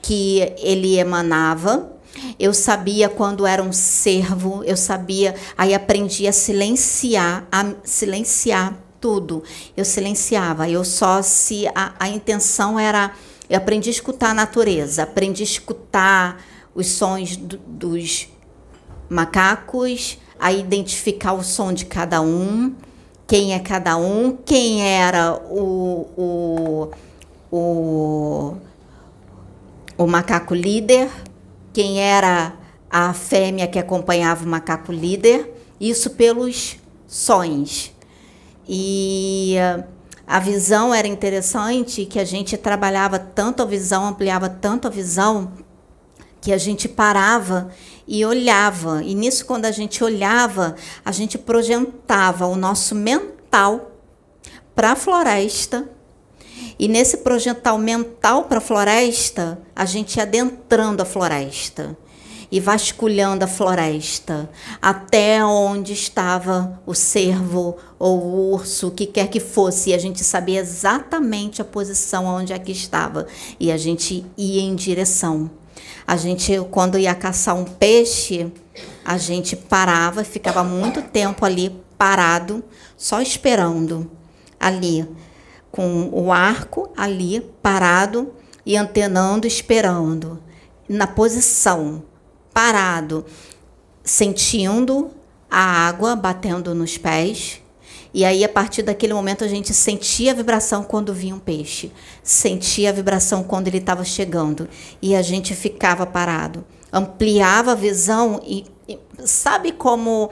que 0.03 0.41
ele 0.59 0.99
emanava. 0.99 1.94
Eu 2.39 2.55
sabia 2.55 3.09
quando 3.09 3.47
era 3.47 3.63
um 3.63 3.73
servo, 3.73 4.63
eu 4.65 4.77
sabia, 4.77 5.35
aí 5.57 5.75
aprendi 5.75 6.27
a 6.27 6.33
silenciar, 6.33 7.47
a 7.51 7.75
silenciar 7.83 8.79
tudo. 9.01 9.43
Eu 9.77 9.85
silenciava, 9.85 10.69
eu 10.69 10.85
só 10.85 11.23
se 11.23 11.67
a, 11.75 11.95
a 11.99 12.09
intenção 12.09 12.79
era. 12.79 13.13
Eu 13.51 13.59
aprendi 13.59 13.91
a 13.91 13.93
escutar 13.93 14.31
a 14.31 14.35
natureza, 14.35 15.03
aprendi 15.03 15.43
a 15.43 15.45
escutar 15.45 16.43
os 16.75 16.87
sons 16.87 17.37
do, 17.37 17.59
dos 17.59 18.29
macacos, 19.09 20.19
a 20.41 20.53
identificar 20.53 21.35
o 21.35 21.43
som 21.43 21.73
de 21.73 21.85
cada 21.85 22.21
um, 22.21 22.75
quem 23.27 23.55
é 23.55 23.59
cada 23.59 23.97
um, 23.97 24.37
quem 24.37 24.83
era 24.83 25.35
o, 25.35 26.09
o, 26.17 26.91
o, 27.51 28.57
o 29.99 30.07
macaco 30.07 30.55
líder, 30.55 31.11
quem 31.75 32.01
era 32.01 32.55
a 32.89 33.13
fêmea 33.13 33.67
que 33.67 33.79
acompanhava 33.79 34.45
o 34.45 34.49
macaco 34.49 34.93
líder, 34.93 35.53
isso 35.81 36.11
pelos 36.11 36.77
sons. 37.07 37.93
E 38.67 39.57
a 40.25 40.39
visão 40.39 40.95
era 40.95 41.09
interessante, 41.09 42.07
que 42.07 42.21
a 42.21 42.25
gente 42.25 42.57
trabalhava 42.57 43.19
tanto 43.19 43.63
a 43.63 43.67
visão, 43.67 44.07
ampliava 44.07 44.49
tanto 44.49 44.87
a 44.87 44.91
visão, 44.91 45.53
que 46.41 46.53
a 46.53 46.59
gente 46.59 46.89
parava 46.89 47.71
e 48.07 48.25
olhava. 48.25 49.03
E 49.03 49.13
nisso, 49.13 49.45
quando 49.45 49.65
a 49.65 49.73
gente 49.73 50.05
olhava, 50.05 50.77
a 51.05 51.11
gente 51.11 51.37
projetava 51.37 52.47
o 52.47 52.55
nosso 52.55 52.95
mental 52.95 53.91
para 54.75 54.93
a 54.93 54.97
floresta. 54.97 55.89
E 56.79 56.89
nesse 56.89 57.19
projetal 57.19 57.79
mental 57.79 58.45
para 58.45 58.59
a 58.59 58.61
floresta, 58.61 59.61
a 59.75 59.85
gente 59.85 60.21
adentrando 60.21 61.03
a 61.03 61.05
floresta 61.05 61.97
e 62.51 62.61
vasculhando 62.61 63.45
a 63.45 63.49
floresta 63.49 64.49
até 64.81 65.45
onde 65.45 65.93
estava 65.93 66.81
o 66.87 66.95
cervo 66.95 67.77
ou 67.99 68.21
o 68.21 68.53
urso, 68.53 68.89
o 68.89 68.91
que 68.91 69.07
quer 69.07 69.29
que 69.29 69.41
fosse, 69.41 69.91
e 69.91 69.95
a 69.95 69.99
gente 69.99 70.23
sabia 70.23 70.61
exatamente 70.61 71.61
a 71.61 71.65
posição 71.65 72.27
onde 72.27 72.53
é 72.53 72.59
que 72.59 72.73
estava 72.73 73.27
e 73.59 73.73
a 73.73 73.77
gente 73.77 74.25
ia 74.37 74.63
em 74.63 74.75
direção. 74.75 75.51
A 76.07 76.17
gente, 76.17 76.53
quando 76.71 76.99
ia 76.99 77.15
caçar 77.15 77.57
um 77.57 77.65
peixe, 77.65 78.53
a 79.05 79.17
gente 79.17 79.57
parava, 79.57 80.23
ficava 80.23 80.63
muito 80.63 81.03
tempo 81.03 81.45
ali 81.45 81.75
parado, 81.97 82.63
só 82.97 83.21
esperando 83.21 84.11
ali, 84.61 85.07
com 85.75 86.09
o 86.13 86.33
arco 86.33 86.89
ali 86.97 87.41
parado 87.61 88.33
e 88.65 88.77
antenando, 88.77 89.45
esperando, 89.45 90.41
na 90.89 91.05
posição 91.05 92.05
parado, 92.53 93.27
sentindo 94.05 95.11
a 95.51 95.59
água 95.59 96.15
batendo 96.15 96.77
nos 96.77 96.97
pés. 96.97 97.61
E 98.15 98.25
aí, 98.25 98.45
a 98.45 98.49
partir 98.49 98.83
daquele 98.83 99.13
momento, 99.13 99.43
a 99.43 99.49
gente 99.49 99.75
sentia 99.75 100.31
a 100.31 100.35
vibração 100.37 100.85
quando 100.85 101.13
vinha 101.13 101.35
um 101.35 101.41
peixe, 101.41 101.91
sentia 102.23 102.91
a 102.91 102.93
vibração 102.93 103.43
quando 103.43 103.67
ele 103.67 103.79
estava 103.79 104.05
chegando, 104.05 104.69
e 105.03 105.17
a 105.17 105.23
gente 105.23 105.57
ficava 105.57 106.07
parado. 106.07 106.65
Ampliava 106.93 107.73
a 107.73 107.75
visão 107.75 108.41
e, 108.47 108.65
sabe 109.25 109.73
como 109.73 110.31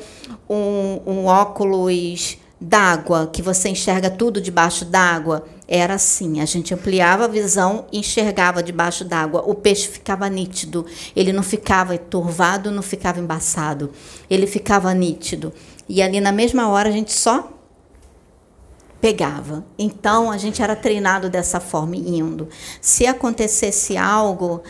um, 0.49 1.01
um 1.05 1.27
óculos 1.27 2.39
d'água, 2.63 3.29
que 3.33 3.43
você 3.43 3.69
enxerga 3.69 4.09
tudo 4.09 4.41
debaixo 4.41 4.85
d'água? 4.85 5.45
Era 5.67 5.95
assim, 5.95 6.41
a 6.41 6.45
gente 6.45 6.73
ampliava 6.73 7.25
a 7.25 7.29
visão 7.29 7.87
enxergava 7.93 8.63
debaixo 8.63 9.05
d'água. 9.05 9.43
O 9.45 9.55
peixe 9.55 9.89
ficava 9.89 10.29
nítido, 10.29 10.87
ele 11.17 11.33
não 11.33 11.43
ficava 11.43 11.97
turvado, 11.99 12.71
não 12.71 12.83
ficava 12.83 13.19
embaçado, 13.19 13.91
ele 14.31 14.47
ficava 14.47 14.95
nítido. 14.95 15.53
E 15.89 16.01
ali 16.01 16.21
na 16.21 16.31
mesma 16.31 16.69
hora 16.69 16.89
a 16.89 16.93
gente 16.93 17.13
só 17.13 17.51
pegava. 19.01 19.65
Então 19.77 20.31
a 20.31 20.39
gente 20.39 20.63
era 20.63 20.77
treinado 20.77 21.29
dessa 21.29 21.59
forma 21.59 21.97
indo. 21.97 22.49
Se 22.81 23.07
acontecesse 23.07 23.97
algo 23.97 24.63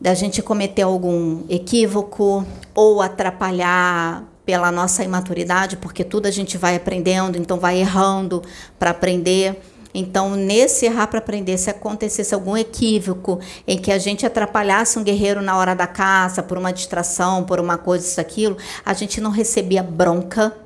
da 0.00 0.14
gente 0.14 0.40
cometer 0.40 0.82
algum 0.82 1.42
equívoco 1.50 2.46
ou 2.74 3.02
atrapalhar 3.02 4.24
pela 4.48 4.72
nossa 4.72 5.04
imaturidade, 5.04 5.76
porque 5.76 6.02
tudo 6.02 6.24
a 6.24 6.30
gente 6.30 6.56
vai 6.56 6.74
aprendendo, 6.74 7.36
então 7.36 7.60
vai 7.60 7.78
errando 7.80 8.42
para 8.78 8.92
aprender. 8.92 9.60
Então, 9.92 10.30
nesse 10.30 10.86
errar 10.86 11.08
para 11.08 11.18
aprender, 11.18 11.58
se 11.58 11.68
acontecesse 11.68 12.32
algum 12.32 12.56
equívoco 12.56 13.40
em 13.66 13.76
que 13.76 13.92
a 13.92 13.98
gente 13.98 14.24
atrapalhasse 14.24 14.98
um 14.98 15.04
guerreiro 15.04 15.42
na 15.42 15.54
hora 15.58 15.74
da 15.74 15.86
caça, 15.86 16.42
por 16.42 16.56
uma 16.56 16.72
distração, 16.72 17.44
por 17.44 17.60
uma 17.60 17.76
coisa, 17.76 18.06
isso, 18.06 18.18
aquilo, 18.18 18.56
a 18.86 18.94
gente 18.94 19.20
não 19.20 19.30
recebia 19.30 19.82
bronca, 19.82 20.56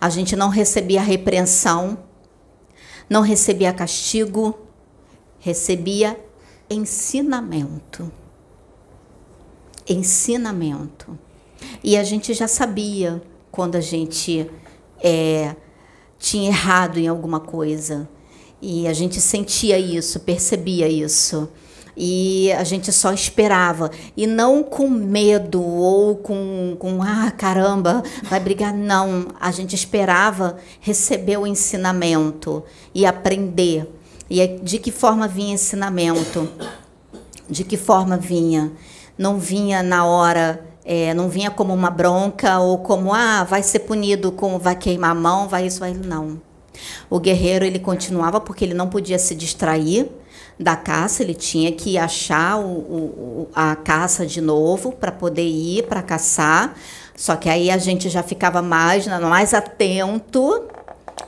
A 0.00 0.08
gente 0.08 0.34
não 0.34 0.48
recebia 0.48 1.00
repreensão, 1.00 1.96
não 3.08 3.22
recebia 3.22 3.72
castigo, 3.72 4.58
recebia 5.38 6.18
ensinamento. 6.68 8.10
Ensinamento. 9.88 11.16
E 11.82 11.96
a 11.96 12.04
gente 12.04 12.32
já 12.34 12.48
sabia 12.48 13.22
quando 13.50 13.76
a 13.76 13.80
gente 13.80 14.50
é, 15.02 15.54
tinha 16.18 16.48
errado 16.48 16.98
em 16.98 17.06
alguma 17.06 17.40
coisa. 17.40 18.08
E 18.60 18.88
a 18.88 18.92
gente 18.92 19.20
sentia 19.20 19.78
isso, 19.78 20.20
percebia 20.20 20.88
isso. 20.88 21.48
E 21.96 22.50
a 22.52 22.64
gente 22.64 22.90
só 22.90 23.12
esperava. 23.12 23.90
E 24.16 24.26
não 24.26 24.62
com 24.62 24.88
medo 24.88 25.62
ou 25.62 26.16
com, 26.16 26.76
com 26.78 27.02
ah, 27.02 27.30
caramba, 27.30 28.02
vai 28.24 28.40
brigar. 28.40 28.74
Não. 28.74 29.28
A 29.38 29.50
gente 29.50 29.74
esperava 29.74 30.56
receber 30.80 31.36
o 31.36 31.46
ensinamento 31.46 32.64
e 32.94 33.06
aprender. 33.06 33.88
E 34.28 34.46
de 34.46 34.78
que 34.78 34.90
forma 34.90 35.28
vinha 35.28 35.54
ensinamento? 35.54 36.48
De 37.48 37.62
que 37.62 37.76
forma 37.76 38.16
vinha? 38.16 38.72
Não 39.16 39.38
vinha 39.38 39.82
na 39.82 40.04
hora 40.04 40.73
é, 40.84 41.14
não 41.14 41.28
vinha 41.28 41.50
como 41.50 41.72
uma 41.72 41.90
bronca 41.90 42.58
ou 42.58 42.78
como, 42.78 43.12
ah, 43.12 43.44
vai 43.44 43.62
ser 43.62 43.80
punido, 43.80 44.30
com, 44.32 44.58
vai 44.58 44.76
queimar 44.76 45.12
a 45.12 45.14
mão, 45.14 45.48
vai 45.48 45.66
isso, 45.66 45.80
vai. 45.80 45.94
Não. 45.94 46.40
O 47.08 47.18
guerreiro 47.18 47.64
ele 47.64 47.78
continuava 47.78 48.40
porque 48.40 48.64
ele 48.64 48.74
não 48.74 48.88
podia 48.88 49.18
se 49.18 49.34
distrair 49.34 50.10
da 50.58 50.76
caça, 50.76 51.22
ele 51.22 51.34
tinha 51.34 51.72
que 51.72 51.98
achar 51.98 52.58
o, 52.58 52.68
o 52.68 53.48
a 53.54 53.74
caça 53.74 54.26
de 54.26 54.40
novo 54.40 54.92
para 54.92 55.10
poder 55.10 55.46
ir 55.46 55.84
para 55.84 56.02
caçar. 56.02 56.76
Só 57.16 57.36
que 57.36 57.48
aí 57.48 57.70
a 57.70 57.78
gente 57.78 58.08
já 58.08 58.22
ficava 58.22 58.60
mais, 58.60 59.06
mais 59.06 59.54
atento 59.54 60.64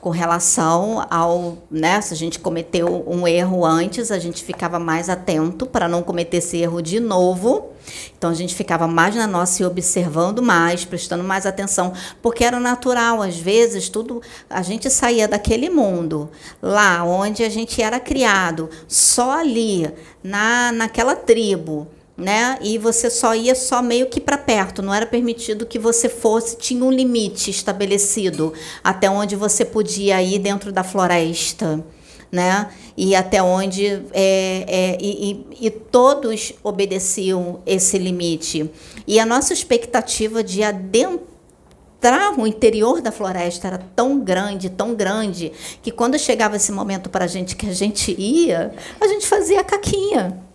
com 0.01 0.11
relação 0.11 1.07
ao, 1.11 1.59
né, 1.71 2.01
se 2.01 2.12
a 2.12 2.16
gente 2.16 2.38
cometeu 2.40 3.05
um 3.07 3.27
erro 3.27 3.64
antes, 3.64 4.11
a 4.11 4.19
gente 4.19 4.42
ficava 4.45 4.79
mais 4.79 5.09
atento 5.09 5.64
para 5.64 5.88
não 5.88 6.03
cometer 6.03 6.38
esse 6.38 6.59
erro 6.59 6.83
de 6.83 7.01
novo. 7.01 7.71
Então 8.16 8.31
a 8.31 8.35
gente 8.35 8.55
ficava 8.55 8.87
mais 8.87 9.14
na 9.14 9.27
nossa 9.27 9.62
e 9.62 9.66
observando 9.66 10.42
mais, 10.42 10.85
prestando 10.85 11.25
mais 11.25 11.46
atenção, 11.46 11.92
porque 12.22 12.44
era 12.44 12.59
natural, 12.59 13.22
às 13.22 13.37
vezes 13.37 13.88
tudo 13.88 14.22
a 14.49 14.62
gente 14.62 14.90
saía 14.90 15.29
daquele 15.29 15.68
mundo 15.70 16.31
lá 16.62 17.05
onde 17.05 17.42
a 17.42 17.49
gente 17.49 17.81
era 17.83 18.01
criado, 18.01 18.68
só 18.88 19.38
ali 19.38 19.90
na 20.22 20.72
naquela 20.72 21.14
tribo 21.14 21.88
né? 22.16 22.59
E 22.62 22.79
você 22.79 23.11
só 23.11 23.35
ia 23.35 23.55
só 23.55 23.83
meio 23.83 24.07
que 24.07 24.20
para 24.20 24.38
perto, 24.38 24.81
não 24.81 24.94
era 24.94 25.05
permitido 25.05 25.66
que 25.66 25.79
você 25.79 26.09
fosse, 26.09 26.57
tinha 26.57 26.83
um 26.83 26.90
limite 26.90 27.51
estabelecido 27.51 28.55
até 28.83 29.11
onde 29.11 29.37
você 29.37 29.64
podia 29.64 30.22
ir 30.22 30.38
dentro 30.38 30.72
da 30.72 30.83
floresta, 30.83 31.85
né? 32.30 32.68
E 32.96 33.14
até 33.14 33.42
onde 33.42 33.86
é, 34.12 34.64
é, 34.66 34.98
e, 35.00 35.46
e, 35.60 35.66
e 35.66 35.70
todos 35.70 36.52
obedeciam 36.62 37.60
esse 37.66 37.98
limite. 37.98 38.70
E 39.06 39.18
a 39.20 39.26
nossa 39.26 39.52
expectativa 39.52 40.42
de 40.42 40.62
adentrar 40.62 42.38
o 42.38 42.46
interior 42.46 43.00
da 43.00 43.10
floresta 43.10 43.68
era 43.68 43.78
tão 43.94 44.20
grande, 44.20 44.70
tão 44.70 44.94
grande, 44.94 45.52
que 45.82 45.90
quando 45.90 46.18
chegava 46.18 46.56
esse 46.56 46.72
momento 46.72 47.08
para 47.08 47.24
a 47.24 47.28
gente 47.28 47.56
que 47.56 47.66
a 47.66 47.72
gente 47.72 48.14
ia, 48.18 48.72
a 49.00 49.06
gente 49.06 49.26
fazia 49.26 49.64
caquinha 49.64 50.46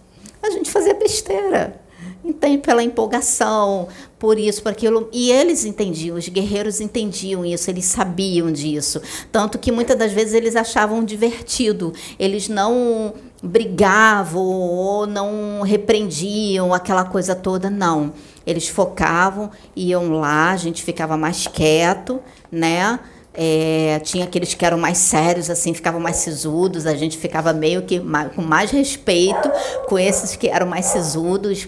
a 0.44 0.50
gente 0.50 0.72
fazia 0.72 0.94
besteira. 0.94 1.81
Entende? 2.24 2.60
Pela 2.60 2.84
empolgação, 2.84 3.88
por 4.20 4.38
isso, 4.38 4.62
por 4.62 4.72
aquilo. 4.72 5.10
E 5.12 5.32
eles 5.32 5.66
entendiam, 5.66 6.18
os 6.18 6.28
guerreiros 6.28 6.80
entendiam 6.80 7.44
isso, 7.44 7.70
eles 7.70 7.86
sabiam 7.86 8.52
disso. 8.52 9.02
Tanto 9.32 9.58
que 9.58 9.72
muitas 9.72 9.98
das 9.98 10.12
vezes 10.12 10.34
eles 10.34 10.56
achavam 10.56 11.04
divertido. 11.04 11.94
Eles 12.20 12.48
não 12.48 13.14
brigavam 13.42 14.46
ou 14.46 15.08
não 15.08 15.62
repreendiam 15.62 16.74
aquela 16.74 17.04
coisa 17.04 17.34
toda, 17.34 17.70
não. 17.70 18.14
Eles 18.46 18.68
focavam, 18.68 19.50
iam 19.76 20.12
lá, 20.12 20.52
a 20.52 20.58
gente 20.58 20.84
ficava 20.84 21.18
mais 21.18 21.48
quieto, 21.48 22.20
né? 22.52 23.00
É, 23.34 24.00
tinha 24.04 24.26
aqueles 24.26 24.54
que 24.54 24.66
eram 24.66 24.78
mais 24.78 24.98
sérios, 24.98 25.50
assim, 25.50 25.74
ficavam 25.74 26.02
mais 26.02 26.18
sisudos, 26.18 26.86
a 26.86 26.96
gente 26.96 27.18
ficava 27.18 27.54
meio 27.54 27.82
que 27.84 28.00
mais, 28.00 28.34
com 28.34 28.42
mais 28.42 28.72
respeito 28.72 29.50
com 29.88 29.98
esses 29.98 30.36
que 30.36 30.50
eram 30.50 30.68
mais 30.68 30.88
sisudos, 30.88 31.68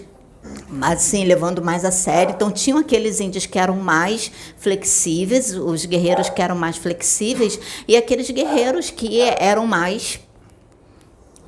assim, 0.81 1.25
levando 1.25 1.61
mais 1.61 1.85
a 1.85 1.91
sério. 1.91 2.33
Então, 2.35 2.51
tinham 2.51 2.79
aqueles 2.79 3.19
índios 3.19 3.45
que 3.45 3.59
eram 3.59 3.75
mais 3.77 4.31
flexíveis, 4.57 5.55
os 5.55 5.85
guerreiros 5.85 6.29
que 6.29 6.41
eram 6.41 6.55
mais 6.55 6.77
flexíveis, 6.77 7.59
e 7.87 7.95
aqueles 7.95 8.29
guerreiros 8.29 8.89
que 8.89 9.21
eram 9.21 9.65
mais 9.67 10.19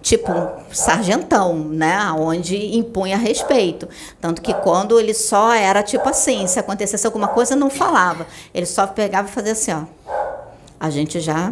tipo 0.06 0.32
sargentão, 0.72 1.56
né, 1.56 1.98
onde 2.12 2.78
impunha 2.78 3.18
respeito. 3.18 3.90
Tanto 4.22 4.40
que 4.40 4.54
quando 4.54 5.00
ele 5.00 5.16
só 5.16 5.52
era 5.52 5.82
tipo 5.82 6.08
assim, 6.08 6.46
se 6.46 6.60
acontecesse 6.60 7.08
alguma 7.08 7.30
coisa, 7.30 7.56
não 7.56 7.72
falava. 7.72 8.28
Ele 8.54 8.68
só 8.68 8.86
pegava 8.86 9.28
e 9.28 9.32
fazia 9.32 9.54
assim, 9.54 9.72
ó. 9.74 9.84
A 10.80 10.92
gente 10.92 11.20
já 11.20 11.52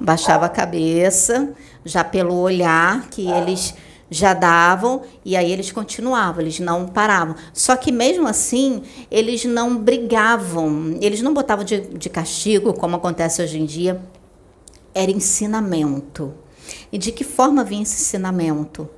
baixava 0.00 0.46
a 0.46 0.48
cabeça, 0.48 1.50
já 1.84 2.02
pelo 2.02 2.34
olhar 2.36 3.06
que 3.10 3.30
eles 3.30 3.74
já 4.10 4.32
davam 4.32 5.02
e 5.24 5.36
aí 5.36 5.52
eles 5.52 5.70
continuavam, 5.70 6.40
eles 6.40 6.58
não 6.60 6.86
paravam. 6.86 7.34
Só 7.52 7.76
que 7.76 7.92
mesmo 7.92 8.26
assim, 8.26 8.82
eles 9.10 9.44
não 9.44 9.76
brigavam, 9.76 10.96
eles 11.00 11.20
não 11.20 11.34
botavam 11.34 11.64
de, 11.64 11.80
de 11.80 12.08
castigo, 12.08 12.72
como 12.72 12.96
acontece 12.96 13.42
hoje 13.42 13.58
em 13.58 13.66
dia. 13.66 14.00
Era 14.94 15.10
ensinamento. 15.10 16.34
E 16.90 16.98
de 16.98 17.12
que 17.12 17.24
forma 17.24 17.64
vinha 17.64 17.82
esse 17.82 18.02
ensinamento? 18.02 18.88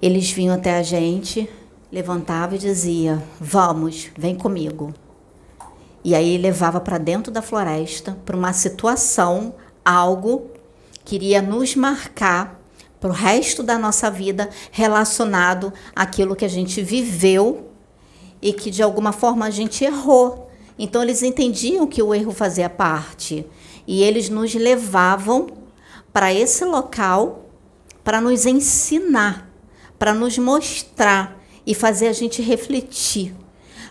Eles 0.00 0.30
vinham 0.30 0.54
até 0.54 0.78
a 0.78 0.82
gente, 0.82 1.48
levantavam 1.92 2.56
e 2.56 2.58
dizia: 2.58 3.22
"Vamos, 3.38 4.08
vem 4.16 4.34
comigo". 4.34 4.94
E 6.02 6.14
aí 6.14 6.38
levava 6.38 6.80
para 6.80 6.96
dentro 6.96 7.30
da 7.30 7.42
floresta, 7.42 8.16
para 8.24 8.36
uma 8.36 8.54
situação, 8.54 9.54
algo 9.84 10.50
que 11.04 11.16
iria 11.16 11.42
nos 11.42 11.76
marcar 11.76 12.59
para 13.00 13.10
o 13.10 13.14
resto 13.14 13.62
da 13.62 13.78
nossa 13.78 14.10
vida 14.10 14.50
relacionado 14.70 15.72
àquilo 15.96 16.36
que 16.36 16.44
a 16.44 16.48
gente 16.48 16.82
viveu 16.82 17.70
e 18.42 18.52
que 18.52 18.70
de 18.70 18.82
alguma 18.82 19.12
forma 19.12 19.46
a 19.46 19.50
gente 19.50 19.84
errou. 19.84 20.50
Então 20.78 21.02
eles 21.02 21.22
entendiam 21.22 21.86
que 21.86 22.02
o 22.02 22.14
erro 22.14 22.32
fazia 22.32 22.68
parte 22.68 23.46
e 23.86 24.02
eles 24.02 24.28
nos 24.28 24.54
levavam 24.54 25.48
para 26.12 26.32
esse 26.32 26.64
local 26.64 27.46
para 28.04 28.20
nos 28.20 28.46
ensinar, 28.46 29.50
para 29.98 30.14
nos 30.14 30.36
mostrar 30.38 31.38
e 31.66 31.74
fazer 31.74 32.08
a 32.08 32.12
gente 32.12 32.42
refletir, 32.42 33.34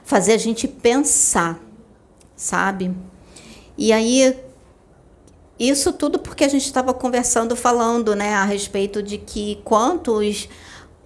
fazer 0.04 0.34
a 0.34 0.38
gente 0.38 0.68
pensar, 0.68 1.60
sabe? 2.36 2.96
E 3.78 3.94
aí 3.94 4.36
isso 5.60 5.92
tudo 5.92 6.18
porque 6.20 6.44
a 6.44 6.48
gente 6.48 6.66
estava 6.66 6.94
conversando, 6.94 7.56
falando, 7.56 8.16
né, 8.16 8.34
a 8.34 8.46
respeito 8.46 9.04
de 9.04 9.18
que 9.18 9.60
quantos 9.64 10.48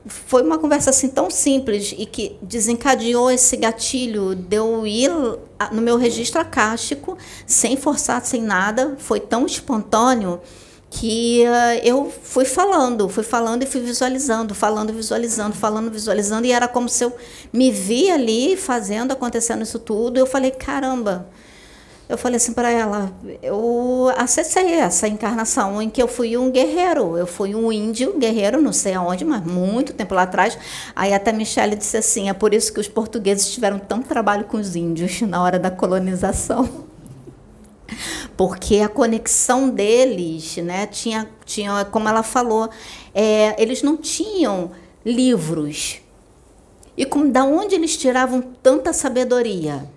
foi 0.05 0.43
uma 0.43 0.57
conversa 0.57 0.89
assim 0.89 1.07
tão 1.07 1.29
simples 1.29 1.95
e 1.97 2.05
que 2.05 2.37
desencadeou 2.41 3.31
esse 3.31 3.55
gatilho 3.55 4.35
de 4.35 4.57
eu 4.57 4.85
ir 4.85 5.09
no 5.71 5.81
meu 5.81 5.97
registro 5.97 6.41
acástico, 6.41 7.17
sem 7.47 7.77
forçar, 7.77 8.23
sem 8.25 8.41
nada, 8.41 8.95
foi 8.99 9.19
tão 9.19 9.45
espontâneo 9.45 10.41
que 10.89 11.43
uh, 11.43 11.79
eu 11.83 12.11
fui 12.21 12.45
falando, 12.45 13.09
fui 13.09 13.23
falando 13.23 13.63
e 13.63 13.65
fui 13.65 13.81
visualizando, 13.81 14.53
falando, 14.53 14.93
visualizando, 14.93 15.55
falando, 15.55 15.89
visualizando, 15.89 16.45
e 16.45 16.51
era 16.51 16.67
como 16.67 16.87
se 16.87 17.03
eu 17.03 17.15
me 17.51 17.71
via 17.71 18.13
ali 18.13 18.55
fazendo, 18.55 19.11
acontecendo 19.11 19.63
isso 19.63 19.79
tudo. 19.79 20.19
Eu 20.19 20.27
falei, 20.27 20.51
caramba. 20.51 21.27
Eu 22.07 22.17
falei 22.17 22.35
assim 22.35 22.51
para 22.51 22.69
ela, 22.69 23.13
eu 23.41 24.11
acessei 24.17 24.73
essa 24.73 25.07
encarnação 25.07 25.81
em 25.81 25.89
que 25.89 26.03
eu 26.03 26.07
fui 26.07 26.35
um 26.37 26.51
guerreiro, 26.51 27.17
eu 27.17 27.25
fui 27.25 27.55
um 27.55 27.71
índio 27.71 28.19
guerreiro, 28.19 28.61
não 28.61 28.73
sei 28.73 28.93
aonde, 28.93 29.23
mas 29.23 29.43
muito 29.45 29.93
tempo 29.93 30.13
lá 30.13 30.23
atrás. 30.23 30.57
Aí 30.95 31.13
até 31.13 31.31
Michelle 31.31 31.75
disse 31.75 31.95
assim, 31.95 32.29
é 32.29 32.33
por 32.33 32.53
isso 32.53 32.73
que 32.73 32.79
os 32.79 32.89
portugueses 32.89 33.51
tiveram 33.51 33.79
tanto 33.79 34.07
trabalho 34.07 34.43
com 34.45 34.57
os 34.57 34.75
índios 34.75 35.21
na 35.23 35.41
hora 35.41 35.57
da 35.57 35.71
colonização 35.71 36.69
porque 38.35 38.77
a 38.77 38.89
conexão 38.89 39.69
deles, 39.69 40.57
né, 40.57 40.87
tinha, 40.87 41.29
tinha 41.45 41.85
como 41.85 42.09
ela 42.09 42.23
falou, 42.23 42.69
é, 43.13 43.61
eles 43.61 43.81
não 43.81 43.97
tinham 43.97 44.71
livros. 45.05 46.01
E 46.95 47.05
da 47.31 47.43
onde 47.43 47.75
eles 47.75 47.97
tiravam 47.97 48.41
tanta 48.41 48.93
sabedoria? 48.93 49.89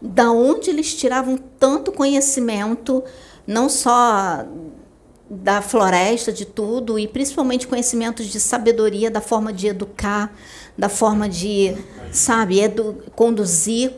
Da 0.00 0.30
onde 0.30 0.70
eles 0.70 0.94
tiravam 0.94 1.38
tanto 1.58 1.90
conhecimento, 1.90 3.02
não 3.46 3.68
só 3.68 4.44
da 5.30 5.60
floresta, 5.60 6.32
de 6.32 6.44
tudo, 6.44 6.98
e 6.98 7.06
principalmente 7.06 7.66
conhecimentos 7.66 8.26
de 8.26 8.40
sabedoria, 8.40 9.10
da 9.10 9.20
forma 9.20 9.52
de 9.52 9.66
educar, 9.66 10.32
da 10.76 10.88
forma 10.88 11.28
de, 11.28 11.76
sabe, 12.12 12.60
edu 12.60 13.02
conduzir 13.14 13.92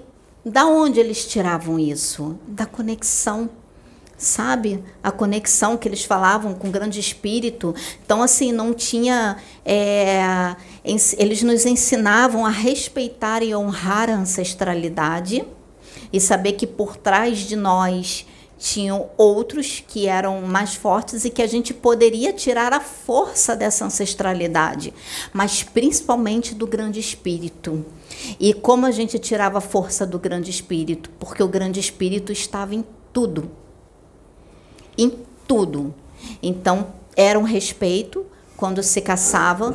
Da 0.45 0.67
onde 0.67 0.99
eles 0.99 1.27
tiravam 1.27 1.79
isso? 1.79 2.39
Da 2.49 2.67
conexão 2.67 3.51
sabe? 4.17 4.85
A 5.03 5.11
conexão 5.11 5.79
que 5.79 5.89
eles 5.89 6.05
falavam 6.05 6.53
com 6.53 6.69
o 6.69 6.71
grande 6.71 7.01
espírito. 7.01 7.75
Então, 8.05 8.23
assim, 8.23 8.53
não 8.53 8.75
tinha. 8.75 9.39
É, 9.65 10.55
eles 11.17 11.43
nos 11.43 11.65
ensinavam 11.65 12.45
a 12.45 12.51
respeitar 12.51 13.43
e 13.43 13.55
honrar 13.55 14.11
a 14.11 14.15
ancestralidade 14.15 15.43
e 16.13 16.21
saber 16.21 16.53
que 16.53 16.67
por 16.67 16.97
trás 16.97 17.39
de 17.39 17.57
nós 17.57 18.27
tinham 18.59 19.09
outros 19.17 19.83
que 19.87 20.07
eram 20.07 20.43
mais 20.43 20.75
fortes 20.75 21.25
e 21.25 21.31
que 21.31 21.41
a 21.41 21.47
gente 21.47 21.73
poderia 21.73 22.33
tirar 22.33 22.75
a 22.75 22.81
força 22.81 23.57
dessa 23.57 23.87
ancestralidade, 23.87 24.93
mas 25.33 25.63
principalmente 25.63 26.55
do 26.55 26.67
grande 26.67 27.01
espírito. 27.01 27.87
E 28.39 28.53
como 28.53 28.85
a 28.85 28.91
gente 28.91 29.19
tirava 29.19 29.59
a 29.59 29.63
força 29.63 30.07
do 30.07 30.19
grande 30.19 30.51
espírito? 30.51 31.09
Porque 31.19 31.43
o 31.43 31.49
grande 31.49 31.81
espírito 31.81 32.33
estava 32.33 32.75
em 32.75 32.85
tudo 33.13 33.51
em 35.03 35.19
tudo. 35.47 35.95
Então, 36.43 36.89
era 37.17 37.39
um 37.39 37.43
respeito 37.43 38.27
quando 38.57 38.83
se 38.83 39.01
caçava, 39.01 39.75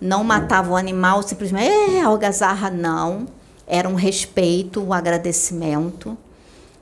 não 0.00 0.22
matava 0.22 0.70
o 0.70 0.76
animal 0.76 1.22
simplesmente, 1.22 1.68
é, 1.68 2.02
algazarra, 2.02 2.70
não. 2.70 3.26
Era 3.72 3.88
um 3.88 3.94
respeito, 3.94 4.82
um 4.82 4.92
agradecimento, 4.92 6.18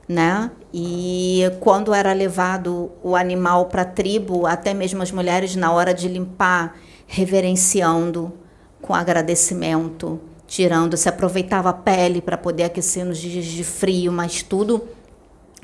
né? 0.07 0.49
E 0.73 1.43
quando 1.59 1.93
era 1.93 2.11
levado 2.13 2.91
o 3.03 3.15
animal 3.15 3.67
para 3.67 3.83
a 3.83 3.85
tribo, 3.85 4.47
até 4.47 4.73
mesmo 4.73 5.03
as 5.03 5.11
mulheres, 5.11 5.55
na 5.55 5.71
hora 5.71 5.93
de 5.93 6.07
limpar, 6.07 6.75
reverenciando, 7.05 8.33
com 8.81 8.95
agradecimento, 8.95 10.19
tirando, 10.47 10.97
se 10.97 11.07
aproveitava 11.07 11.69
a 11.69 11.73
pele 11.73 12.21
para 12.21 12.37
poder 12.37 12.63
aquecer 12.63 13.05
nos 13.05 13.19
dias 13.19 13.45
de 13.45 13.63
frio, 13.63 14.11
mas 14.11 14.41
tudo 14.41 14.81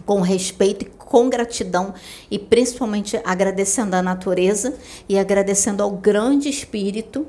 com 0.06 0.22
respeito 0.22 0.86
e 0.86 0.86
com 0.86 1.28
gratidão 1.28 1.96
e 2.30 2.38
principalmente 2.38 3.20
agradecendo 3.26 3.96
a 3.96 4.04
natureza 4.04 4.76
e 5.10 5.18
agradecendo 5.18 5.82
ao 5.82 5.90
grande 5.90 6.50
espírito. 6.50 7.26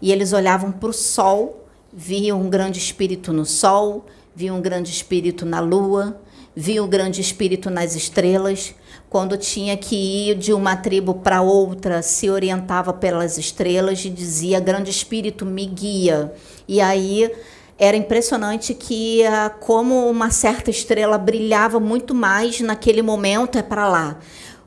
E 0.00 0.10
eles 0.10 0.32
olhavam 0.32 0.72
para 0.72 0.88
o 0.88 0.92
sol, 0.94 1.63
viam 1.96 2.40
um 2.40 2.50
grande 2.50 2.78
espírito 2.78 3.32
no 3.32 3.46
sol, 3.46 4.04
viam 4.34 4.58
um 4.58 4.60
grande 4.60 4.90
espírito 4.90 5.46
na 5.46 5.60
lua, 5.60 6.20
viam 6.54 6.84
o 6.84 6.88
grande 6.88 7.20
espírito 7.20 7.70
nas 7.70 7.94
estrelas. 7.94 8.74
Quando 9.08 9.36
tinha 9.36 9.76
que 9.76 9.94
ir 10.30 10.34
de 10.34 10.52
uma 10.52 10.74
tribo 10.74 11.14
para 11.14 11.40
outra, 11.40 12.02
se 12.02 12.28
orientava 12.28 12.92
pelas 12.92 13.38
estrelas 13.38 14.04
e 14.04 14.10
dizia: 14.10 14.58
Grande 14.58 14.90
Espírito, 14.90 15.46
me 15.46 15.66
guia. 15.66 16.32
E 16.66 16.80
aí 16.80 17.30
era 17.78 17.96
impressionante 17.96 18.74
que 18.74 19.22
uh, 19.22 19.56
como 19.60 20.08
uma 20.08 20.30
certa 20.30 20.70
estrela 20.70 21.16
brilhava 21.16 21.78
muito 21.78 22.14
mais 22.14 22.60
naquele 22.60 23.02
momento 23.02 23.56
é 23.56 23.62
para 23.62 23.88
lá 23.88 24.18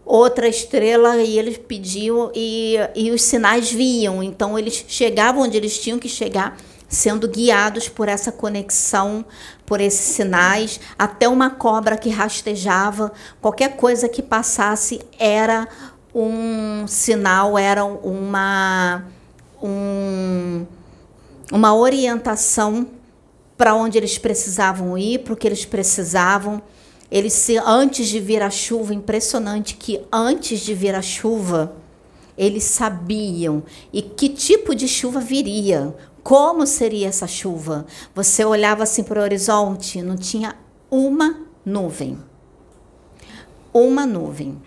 outra 0.05 0.47
estrela 0.47 1.17
e 1.17 1.37
eles 1.37 1.57
pediam 1.57 2.31
e, 2.33 2.75
e 2.95 3.11
os 3.11 3.21
sinais 3.21 3.71
viam 3.71 4.23
então 4.23 4.57
eles 4.57 4.85
chegavam 4.87 5.43
onde 5.43 5.57
eles 5.57 5.77
tinham 5.77 5.99
que 5.99 6.07
chegar 6.07 6.57
sendo 6.87 7.27
guiados 7.27 7.89
por 7.89 8.07
essa 8.07 8.31
conexão 8.31 9.25
por 9.65 9.81
esses 9.81 10.15
sinais 10.15 10.79
até 10.97 11.27
uma 11.27 11.49
cobra 11.49 11.97
que 11.97 12.09
rastejava 12.09 13.11
qualquer 13.41 13.75
coisa 13.75 14.07
que 14.07 14.21
passasse 14.21 15.01
era 15.19 15.67
um 16.15 16.87
sinal 16.87 17.57
era 17.57 17.83
uma 17.83 19.03
um, 19.61 20.65
uma 21.51 21.75
orientação 21.75 22.87
para 23.57 23.73
onde 23.73 23.97
eles 23.97 24.17
precisavam 24.17 24.97
ir, 24.97 25.19
para 25.19 25.33
o 25.33 25.35
que 25.35 25.47
eles 25.47 25.65
precisavam. 25.65 26.61
Eles 27.09 27.33
se 27.33 27.57
antes 27.57 28.07
de 28.07 28.19
vir 28.19 28.41
a 28.43 28.49
chuva, 28.49 28.93
impressionante 28.93 29.75
que 29.75 30.01
antes 30.11 30.59
de 30.59 30.73
vir 30.73 30.93
a 30.93 31.01
chuva, 31.01 31.73
eles 32.37 32.65
sabiam 32.65 33.63
e 33.91 34.01
que 34.01 34.29
tipo 34.29 34.75
de 34.75 34.87
chuva 34.87 35.19
viria, 35.19 35.95
como 36.27 36.67
seria 36.67 37.07
essa 37.07 37.25
chuva. 37.25 37.85
Você 38.13 38.43
olhava 38.43 38.83
assim 38.83 39.01
para 39.01 39.21
o 39.21 39.23
horizonte, 39.23 40.01
não 40.01 40.17
tinha 40.17 40.57
uma 40.91 41.47
nuvem. 41.65 42.21
Uma 43.73 44.05
nuvem. 44.05 44.61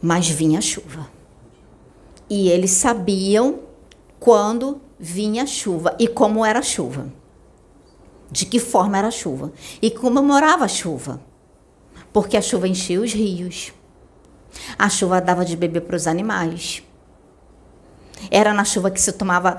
Mas 0.00 0.28
vinha 0.28 0.60
chuva. 0.60 1.10
E 2.30 2.48
eles 2.48 2.70
sabiam 2.70 3.58
quando 4.20 4.80
vinha 5.00 5.44
chuva 5.44 5.96
e 5.98 6.06
como 6.06 6.44
era 6.44 6.60
a 6.60 6.62
chuva. 6.62 7.12
De 8.30 8.46
que 8.46 8.60
forma 8.60 8.98
era 8.98 9.08
a 9.08 9.10
chuva 9.10 9.52
e 9.82 9.90
como 9.90 10.22
morava 10.22 10.66
a 10.66 10.68
chuva. 10.68 11.20
Porque 12.12 12.36
a 12.36 12.40
chuva 12.40 12.68
enchia 12.68 13.00
os 13.00 13.12
rios. 13.12 13.72
A 14.78 14.88
chuva 14.88 15.20
dava 15.20 15.44
de 15.44 15.56
beber 15.56 15.80
para 15.80 15.96
os 15.96 16.06
animais. 16.06 16.85
Era 18.30 18.52
na 18.52 18.64
chuva 18.64 18.90
que 18.90 19.00
se 19.00 19.12
tomava 19.12 19.58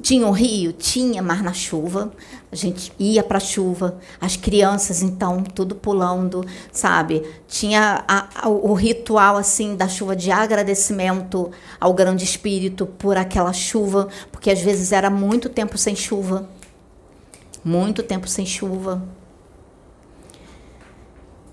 tinha 0.00 0.26
um 0.26 0.30
rio? 0.30 0.72
Tinha, 0.72 1.20
mas 1.22 1.42
na 1.42 1.52
chuva. 1.52 2.12
A 2.50 2.56
gente 2.56 2.92
ia 2.98 3.22
para 3.22 3.38
a 3.38 3.40
chuva. 3.40 3.98
As 4.20 4.36
crianças, 4.36 5.02
então, 5.02 5.42
tudo 5.42 5.74
pulando, 5.74 6.44
sabe? 6.72 7.22
Tinha 7.48 8.04
a, 8.06 8.46
a, 8.46 8.48
o 8.48 8.72
ritual, 8.72 9.36
assim, 9.36 9.74
da 9.74 9.88
chuva 9.88 10.14
de 10.14 10.30
agradecimento 10.30 11.50
ao 11.80 11.92
grande 11.92 12.24
espírito 12.24 12.86
por 12.86 13.16
aquela 13.16 13.52
chuva, 13.52 14.08
porque 14.30 14.50
às 14.50 14.60
vezes 14.60 14.92
era 14.92 15.10
muito 15.10 15.48
tempo 15.48 15.76
sem 15.76 15.96
chuva. 15.96 16.48
Muito 17.64 18.02
tempo 18.02 18.28
sem 18.28 18.46
chuva. 18.46 19.02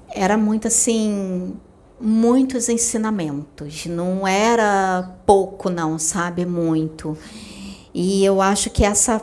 Era 0.09 0.37
muito 0.37 0.67
assim, 0.67 1.55
muitos 1.99 2.69
ensinamentos. 2.69 3.85
Não 3.85 4.27
era 4.27 5.15
pouco, 5.25 5.69
não, 5.69 5.97
sabe? 5.97 6.45
Muito. 6.45 7.17
E 7.93 8.23
eu 8.23 8.41
acho 8.41 8.69
que 8.69 8.85
essa 8.85 9.21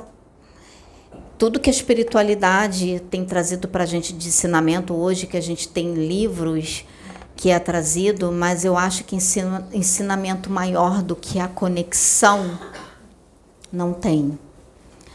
tudo 1.36 1.58
que 1.58 1.68
a 1.68 1.72
espiritualidade 1.72 3.00
tem 3.10 3.24
trazido 3.24 3.66
para 3.66 3.82
a 3.82 3.86
gente 3.86 4.12
de 4.12 4.28
ensinamento 4.28 4.94
hoje, 4.94 5.26
que 5.26 5.36
a 5.36 5.42
gente 5.42 5.68
tem 5.68 5.94
livros 5.94 6.84
que 7.36 7.50
é 7.50 7.58
trazido, 7.58 8.30
mas 8.30 8.64
eu 8.64 8.76
acho 8.76 9.04
que 9.04 9.16
ensina, 9.16 9.66
ensinamento 9.72 10.48
maior 10.48 11.02
do 11.02 11.16
que 11.16 11.40
a 11.40 11.48
conexão 11.48 12.58
não 13.72 13.92
tem. 13.92 14.38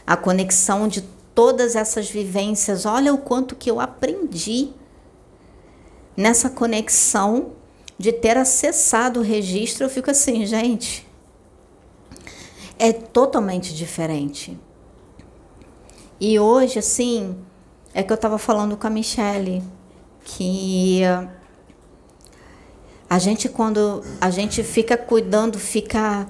A 0.06 0.18
conexão 0.18 0.88
de 0.88 1.02
todas 1.34 1.76
essas 1.76 2.10
vivências, 2.10 2.86
olha 2.86 3.14
o 3.14 3.18
quanto 3.18 3.56
que 3.56 3.72
eu 3.72 3.80
aprendi 3.80 4.70
nessa 6.20 6.50
conexão 6.50 7.54
de 7.98 8.12
ter 8.12 8.36
acessado 8.36 9.22
o 9.22 9.24
registro, 9.24 9.86
eu 9.86 9.90
fico 9.90 10.12
assim, 10.12 10.46
gente, 10.46 11.08
é 12.78 12.92
totalmente 12.92 13.74
diferente. 13.74 14.60
E 16.20 16.38
hoje, 16.38 16.78
assim, 16.78 17.38
é 17.94 18.04
que 18.04 18.12
eu 18.12 18.16
estava 18.16 18.38
falando 18.38 18.76
com 18.76 18.86
a 18.86 18.90
Michelle 18.90 19.64
que 20.26 21.02
a 23.10 23.18
gente 23.18 23.48
quando 23.48 24.04
a 24.20 24.30
gente 24.30 24.62
fica 24.62 24.98
cuidando, 24.98 25.58
fica 25.58 26.28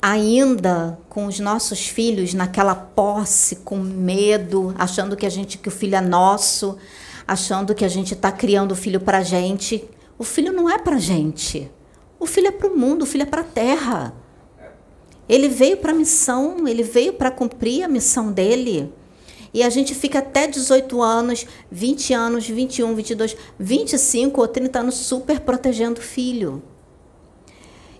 ainda 0.00 0.96
com 1.08 1.26
os 1.26 1.40
nossos 1.40 1.88
filhos 1.88 2.32
naquela 2.34 2.76
posse, 2.76 3.56
com 3.56 3.76
medo, 3.78 4.72
achando 4.78 5.16
que 5.16 5.26
a 5.26 5.30
gente 5.30 5.58
que 5.58 5.68
o 5.68 5.72
filho 5.72 5.96
é 5.96 6.00
nosso, 6.00 6.78
achando 7.26 7.74
que 7.74 7.84
a 7.84 7.88
gente 7.88 8.14
está 8.14 8.30
criando 8.30 8.72
o 8.72 8.76
filho 8.76 9.00
para 9.00 9.22
gente. 9.22 9.88
O 10.18 10.24
filho 10.24 10.52
não 10.52 10.70
é 10.70 10.78
para 10.78 10.98
gente. 10.98 11.70
O 12.18 12.26
filho 12.26 12.48
é 12.48 12.52
para 12.52 12.68
o 12.68 12.76
mundo, 12.76 13.02
o 13.02 13.06
filho 13.06 13.22
é 13.22 13.26
para 13.26 13.40
a 13.40 13.44
terra. 13.44 14.14
Ele 15.28 15.48
veio 15.48 15.76
para 15.78 15.92
a 15.92 15.94
missão, 15.94 16.68
ele 16.68 16.82
veio 16.82 17.14
para 17.14 17.30
cumprir 17.30 17.82
a 17.82 17.88
missão 17.88 18.30
dele. 18.30 18.92
E 19.52 19.62
a 19.62 19.70
gente 19.70 19.94
fica 19.94 20.20
até 20.20 20.46
18 20.46 21.02
anos, 21.02 21.46
20 21.70 22.12
anos, 22.12 22.46
21, 22.46 22.94
22, 22.94 23.36
25 23.58 24.40
ou 24.40 24.46
30 24.46 24.78
anos 24.78 24.94
super 24.94 25.40
protegendo 25.40 26.00
o 26.00 26.04
filho. 26.04 26.62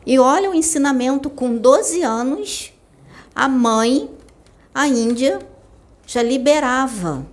E 0.05 0.19
olha 0.19 0.51
o 0.51 0.55
ensinamento 0.55 1.29
com 1.29 1.57
12 1.57 2.03
anos, 2.03 2.73
a 3.35 3.49
mãe, 3.49 4.09
a 4.73 4.87
Índia, 4.87 5.41
já 6.07 6.23
liberava 6.23 7.27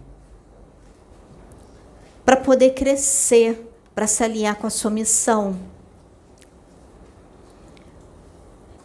para 2.26 2.38
poder 2.38 2.72
crescer, 2.72 3.70
para 3.94 4.08
se 4.08 4.24
alinhar 4.24 4.56
com 4.56 4.68
a 4.68 4.70
sua 4.70 4.92
missão. 4.92 5.58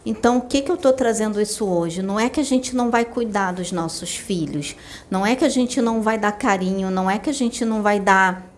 Então, 0.05 0.37
o 0.37 0.41
que, 0.41 0.61
que 0.61 0.71
eu 0.71 0.75
estou 0.75 0.93
trazendo 0.93 1.39
isso 1.39 1.65
hoje? 1.67 2.01
Não 2.01 2.19
é 2.19 2.29
que 2.29 2.39
a 2.39 2.43
gente 2.43 2.75
não 2.75 2.89
vai 2.89 3.05
cuidar 3.05 3.51
dos 3.51 3.71
nossos 3.71 4.15
filhos, 4.15 4.75
não 5.11 5.25
é 5.25 5.35
que 5.35 5.45
a 5.45 5.49
gente 5.49 5.81
não 5.81 6.01
vai 6.01 6.17
dar 6.17 6.31
carinho, 6.31 6.89
não 6.89 7.09
é 7.09 7.19
que 7.19 7.29
a 7.29 7.33
gente 7.33 7.63
não 7.63 7.81
vai 7.81 7.99
dar 7.99 8.49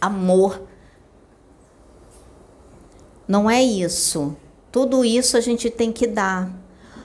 amor. 0.00 0.62
Não 3.28 3.50
é 3.50 3.62
isso. 3.62 4.36
Tudo 4.72 5.04
isso 5.04 5.36
a 5.36 5.40
gente 5.40 5.68
tem 5.68 5.92
que 5.92 6.06
dar. 6.06 6.50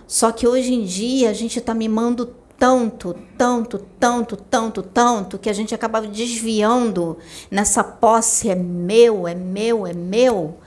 Só 0.08 0.32
que 0.32 0.48
hoje 0.48 0.74
em 0.74 0.86
dia 0.86 1.30
a 1.30 1.34
gente 1.34 1.60
está 1.60 1.74
mimando 1.74 2.36
tanto, 2.58 3.16
tanto, 3.38 3.80
tanto, 4.00 4.38
tanto, 4.38 4.82
tanto, 4.82 5.38
que 5.38 5.50
a 5.50 5.54
gente 5.54 5.76
acaba 5.76 6.02
desviando 6.02 7.18
nessa 7.52 7.84
posse 7.84 8.50
é 8.50 8.56
meu, 8.56 9.28
é 9.28 9.36
meu, 9.36 9.86
é 9.86 9.94
meu. 9.94 10.58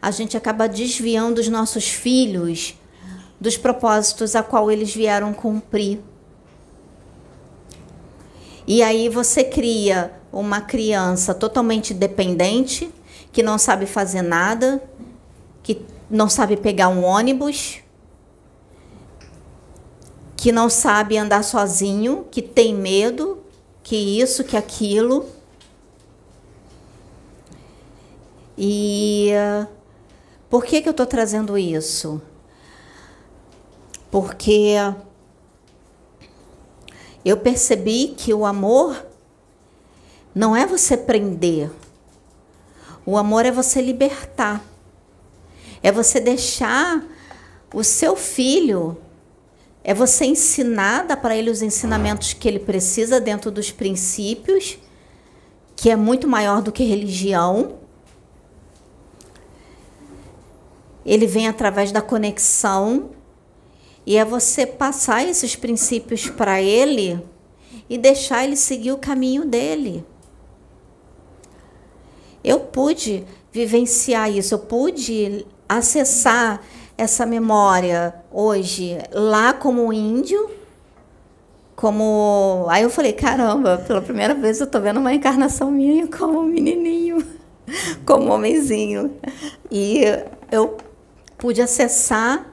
A 0.00 0.10
gente 0.10 0.36
acaba 0.36 0.68
desviando 0.68 1.40
os 1.40 1.48
nossos 1.48 1.88
filhos 1.88 2.74
dos 3.40 3.56
propósitos 3.56 4.34
a 4.34 4.42
qual 4.42 4.70
eles 4.70 4.94
vieram 4.94 5.32
cumprir. 5.32 6.00
E 8.66 8.82
aí 8.82 9.08
você 9.10 9.44
cria 9.44 10.12
uma 10.32 10.60
criança 10.60 11.34
totalmente 11.34 11.92
dependente, 11.92 12.90
que 13.30 13.42
não 13.42 13.58
sabe 13.58 13.84
fazer 13.84 14.22
nada, 14.22 14.82
que 15.62 15.82
não 16.08 16.28
sabe 16.28 16.56
pegar 16.56 16.88
um 16.88 17.04
ônibus, 17.04 17.83
que 20.44 20.52
não 20.52 20.68
sabe 20.68 21.16
andar 21.16 21.42
sozinho, 21.42 22.26
que 22.30 22.42
tem 22.42 22.74
medo, 22.74 23.42
que 23.82 23.96
isso, 23.96 24.44
que 24.44 24.58
aquilo. 24.58 25.24
E 28.58 29.30
por 30.50 30.66
que, 30.66 30.82
que 30.82 30.88
eu 30.88 30.90
estou 30.90 31.06
trazendo 31.06 31.56
isso? 31.56 32.20
Porque 34.10 34.74
eu 37.24 37.38
percebi 37.38 38.08
que 38.08 38.34
o 38.34 38.44
amor 38.44 39.02
não 40.34 40.54
é 40.54 40.66
você 40.66 40.94
prender. 40.94 41.70
O 43.06 43.16
amor 43.16 43.46
é 43.46 43.50
você 43.50 43.80
libertar. 43.80 44.62
É 45.82 45.90
você 45.90 46.20
deixar 46.20 47.02
o 47.72 47.82
seu 47.82 48.14
filho 48.14 48.98
é 49.86 49.92
você 49.92 50.24
ensinar, 50.24 51.02
dar 51.02 51.18
para 51.18 51.36
ele 51.36 51.50
os 51.50 51.60
ensinamentos 51.60 52.32
que 52.32 52.48
ele 52.48 52.58
precisa 52.58 53.20
dentro 53.20 53.50
dos 53.50 53.70
princípios, 53.70 54.78
que 55.76 55.90
é 55.90 55.96
muito 55.96 56.26
maior 56.26 56.62
do 56.62 56.72
que 56.72 56.82
religião. 56.82 57.74
Ele 61.04 61.26
vem 61.26 61.48
através 61.48 61.92
da 61.92 62.00
conexão 62.00 63.10
e 64.06 64.16
é 64.16 64.24
você 64.24 64.66
passar 64.66 65.22
esses 65.22 65.54
princípios 65.54 66.30
para 66.30 66.62
ele 66.62 67.22
e 67.86 67.98
deixar 67.98 68.42
ele 68.42 68.56
seguir 68.56 68.92
o 68.92 68.98
caminho 68.98 69.44
dele. 69.44 70.02
Eu 72.42 72.60
pude 72.60 73.26
vivenciar 73.52 74.30
isso, 74.30 74.54
eu 74.54 74.58
pude 74.60 75.44
acessar 75.68 76.62
essa 76.96 77.26
memória 77.26 78.14
hoje 78.30 78.98
lá 79.12 79.52
como 79.52 79.92
índio, 79.92 80.50
como. 81.74 82.66
Aí 82.68 82.82
eu 82.82 82.90
falei, 82.90 83.12
caramba, 83.12 83.78
pela 83.86 84.00
primeira 84.00 84.34
vez 84.34 84.60
eu 84.60 84.66
tô 84.66 84.80
vendo 84.80 85.00
uma 85.00 85.12
encarnação 85.12 85.70
minha 85.70 86.06
como 86.06 86.42
menininho, 86.42 87.24
como 88.06 88.32
homenzinho. 88.32 89.16
E 89.70 90.02
eu 90.50 90.76
pude 91.36 91.60
acessar 91.60 92.46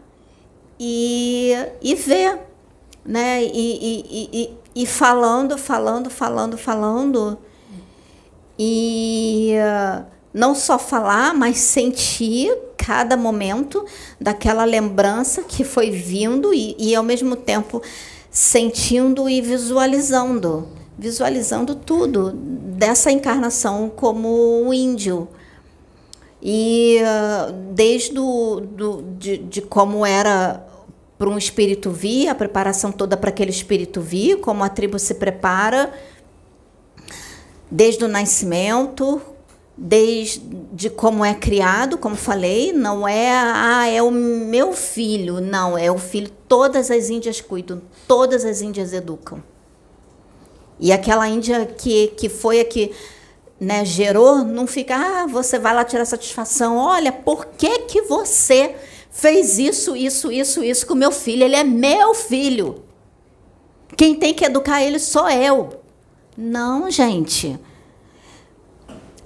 e, 0.80 1.54
e 1.82 1.96
ver, 1.96 2.40
né? 3.06 3.44
E, 3.44 3.50
e, 3.54 4.30
e, 4.34 4.58
e 4.76 4.86
falando, 4.86 5.58
falando, 5.58 6.10
falando, 6.10 6.58
falando. 6.58 7.38
E 8.58 9.56
uh, 9.58 10.06
não 10.34 10.56
só 10.56 10.80
falar, 10.80 11.34
mas 11.34 11.58
sentir 11.58 12.56
cada 12.78 13.16
momento 13.16 13.86
daquela 14.20 14.64
lembrança 14.64 15.44
que 15.44 15.64
foi 15.64 15.92
vindo 15.92 16.54
e, 16.54 16.76
e 16.80 16.96
ao 16.96 17.04
mesmo 17.04 17.36
tempo 17.36 17.82
sentindo 18.30 19.30
e 19.30 19.42
visualizando, 19.42 20.68
visualizando 20.98 21.76
tudo 21.76 22.32
dessa 22.32 23.12
encarnação 23.12 23.92
como 23.94 24.74
índio. 24.74 25.28
E 26.42 26.98
uh, 27.02 27.52
desde 27.74 28.14
do, 28.14 28.62
do, 28.62 29.02
de, 29.20 29.38
de 29.38 29.62
como 29.62 30.06
era 30.06 30.66
para 31.18 31.30
um 31.30 31.38
espírito 31.38 31.92
vir, 31.92 32.30
a 32.30 32.34
preparação 32.34 32.92
toda 32.92 33.16
para 33.16 33.30
aquele 33.30 33.52
espírito 33.52 34.02
vir, 34.02 34.40
como 34.40 34.64
a 34.64 34.70
tribo 34.70 34.98
se 34.98 35.14
prepara, 35.14 35.94
desde 37.70 38.04
o 38.04 38.08
nascimento, 38.08 39.22
desde 39.84 40.92
como 40.96 41.26
é 41.26 41.34
criado, 41.34 41.98
como 41.98 42.16
falei, 42.16 42.72
não 42.72 43.08
é 43.08 43.32
ah, 43.32 43.88
é 43.88 44.00
o 44.00 44.12
meu 44.12 44.74
filho, 44.74 45.42
não, 45.42 45.76
é 45.76 45.92
o 45.92 45.98
filho, 45.98 46.30
todas 46.48 46.92
as 46.92 47.10
índias 47.10 47.42
cuidam, 47.42 47.82
todas 48.08 48.46
as 48.46 48.62
índias 48.62 48.94
educam. 48.94 49.44
E 50.80 50.92
aquela 50.92 51.28
índia 51.28 51.66
que, 51.66 52.10
que 52.10 52.30
foi 52.30 52.60
a 52.60 52.66
que 52.66 52.92
né, 53.60 53.84
gerou, 53.84 54.46
não 54.46 54.68
fica, 54.68 54.96
ah, 54.96 55.26
você 55.26 55.58
vai 55.58 55.74
lá 55.74 55.84
tirar 55.84 56.06
satisfação, 56.06 56.78
olha, 56.78 57.12
por 57.12 57.48
que 57.48 57.80
que 57.80 58.04
você 58.04 58.76
fez 59.10 59.58
isso, 59.58 59.96
isso, 59.96 60.32
isso, 60.32 60.64
isso 60.64 60.86
com 60.86 60.94
meu 60.94 61.12
filho? 61.12 61.44
Ele 61.44 61.56
é 61.56 61.64
meu 61.64 62.14
filho. 62.14 62.84
Quem 63.98 64.14
tem 64.14 64.32
que 64.32 64.46
educar 64.46 64.84
ele 64.84 65.00
sou 65.00 65.28
eu. 65.28 65.82
Não, 66.38 66.90
gente. 66.90 67.60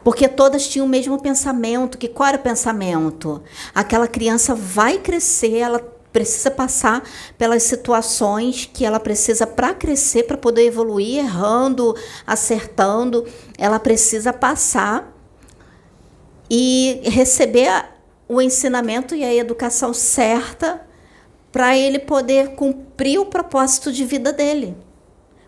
Porque 0.06 0.28
todas 0.28 0.68
tinham 0.68 0.86
o 0.86 0.90
mesmo 0.90 1.20
pensamento. 1.20 1.98
Que 1.98 2.08
qual 2.08 2.30
era 2.30 2.38
o 2.38 2.42
pensamento? 2.42 3.42
Aquela 3.74 4.08
criança 4.08 4.54
vai 4.54 5.00
crescer, 5.00 5.58
ela 5.58 5.80
precisa 6.14 6.52
passar 6.52 7.04
pelas 7.40 7.64
situações 7.64 8.70
que 8.72 8.86
ela 8.86 9.00
precisa 9.00 9.48
para 9.48 9.74
crescer, 9.74 10.28
para 10.28 10.38
poder 10.38 10.68
evoluir, 10.68 11.18
errando, 11.18 11.96
acertando. 12.26 13.26
Ela 13.58 13.80
precisa 13.80 14.32
passar 14.32 15.12
e 16.52 17.02
receber 17.06 17.86
o 18.28 18.40
ensinamento 18.40 19.16
e 19.16 19.24
a 19.24 19.34
educação 19.34 19.92
certa 19.92 20.86
para 21.52 21.76
ele 21.76 21.98
poder 21.98 22.50
cumprir 22.50 23.18
o 23.18 23.26
propósito 23.26 23.92
de 23.92 24.06
vida 24.06 24.32
dele. 24.32 24.78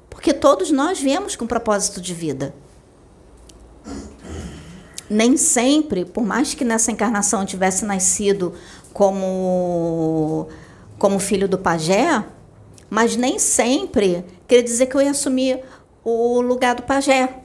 Porque 0.09 0.33
todos 0.33 0.71
nós 0.71 0.99
viemos 0.99 1.35
com 1.35 1.45
propósito 1.45 2.01
de 2.01 2.15
vida 2.15 2.55
nem 5.09 5.37
sempre, 5.37 6.05
por 6.05 6.23
mais 6.23 6.53
que 6.53 6.65
nessa 6.65 6.91
encarnação 6.91 7.45
tivesse 7.45 7.85
nascido 7.85 8.53
como, 8.93 10.47
como 10.97 11.19
filho 11.19 11.47
do 11.47 11.57
pajé, 11.57 12.23
mas 12.89 13.15
nem 13.15 13.37
sempre 13.37 14.25
queria 14.47 14.63
dizer 14.63 14.87
que 14.87 14.95
eu 14.95 15.01
ia 15.01 15.11
assumir 15.11 15.61
o 16.03 16.41
lugar 16.41 16.75
do 16.75 16.83
pajé. 16.83 17.41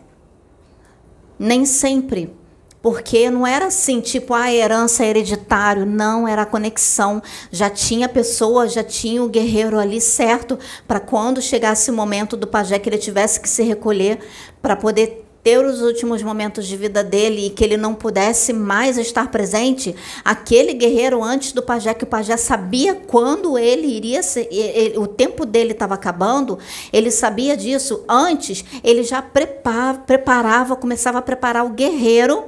Nem 1.39 1.65
sempre. 1.65 2.33
Porque 2.81 3.31
não 3.31 3.47
era 3.47 3.67
assim, 3.67 4.01
tipo, 4.01 4.35
a 4.35 4.53
herança 4.53 5.05
hereditário, 5.05 5.87
não, 5.87 6.27
era 6.27 6.43
a 6.43 6.47
conexão. 6.47 7.23
Já 7.51 7.71
tinha 7.71 8.09
pessoa, 8.09 8.69
já 8.69 8.83
tinha 8.83 9.23
o 9.23 9.29
guerreiro 9.29 9.79
ali 9.79 10.01
certo 10.01 10.59
para 10.87 10.99
quando 10.99 11.41
chegasse 11.41 11.93
o 11.93 11.95
momento 11.95 12.37
do 12.37 12.47
pajé 12.47 12.81
que 12.81 12.89
ele 12.89 12.99
tivesse 12.99 13.41
que 13.41 13.49
se 13.49 13.63
recolher 13.63 14.19
para 14.61 14.75
poder 14.75 15.22
ter 15.43 15.65
os 15.65 15.83
últimos 15.83 16.23
momentos 16.23 16.67
de 16.67 16.77
vida 16.77 17.03
dele 17.03 17.47
e 17.47 17.51
que 17.51 17.65
ele 17.65 17.77
não 17.77 17.95
pudesse 17.95 18.53
mais 18.53 18.97
estar 18.97 19.29
presente, 19.31 19.95
aquele 20.25 20.73
guerreiro 20.73 21.23
antes 21.23 21.53
do 21.53 21.63
pajé, 21.63 21.93
que 21.95 22.05
o 22.05 22.07
pajé 22.07 22.37
sabia 22.37 22.95
quando 22.95 23.59
ele 23.59 23.89
iria 23.89 24.23
ser, 24.23 24.49
ele, 24.53 24.97
o 24.99 25.07
tempo 25.07 25.45
dele 25.45 25.73
estava 25.73 25.95
acabando, 25.95 26.59
ele 26.93 27.11
sabia 27.11 27.57
disso. 27.57 28.05
Antes, 28.09 28.65
ele 28.85 29.03
já 29.03 29.21
preparava, 29.21 29.99
preparava, 29.99 30.77
começava 30.77 31.19
a 31.19 31.23
preparar 31.23 31.67
o 31.67 31.71
guerreiro 31.71 32.45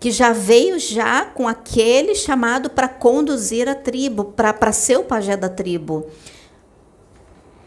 que 0.00 0.10
já 0.10 0.32
veio 0.32 0.78
já 0.78 1.24
com 1.24 1.48
aquele 1.48 2.14
chamado 2.14 2.70
para 2.70 2.86
conduzir 2.86 3.68
a 3.68 3.74
tribo, 3.74 4.26
para 4.26 4.72
ser 4.72 4.98
o 4.98 5.04
pajé 5.04 5.36
da 5.36 5.48
tribo. 5.48 6.06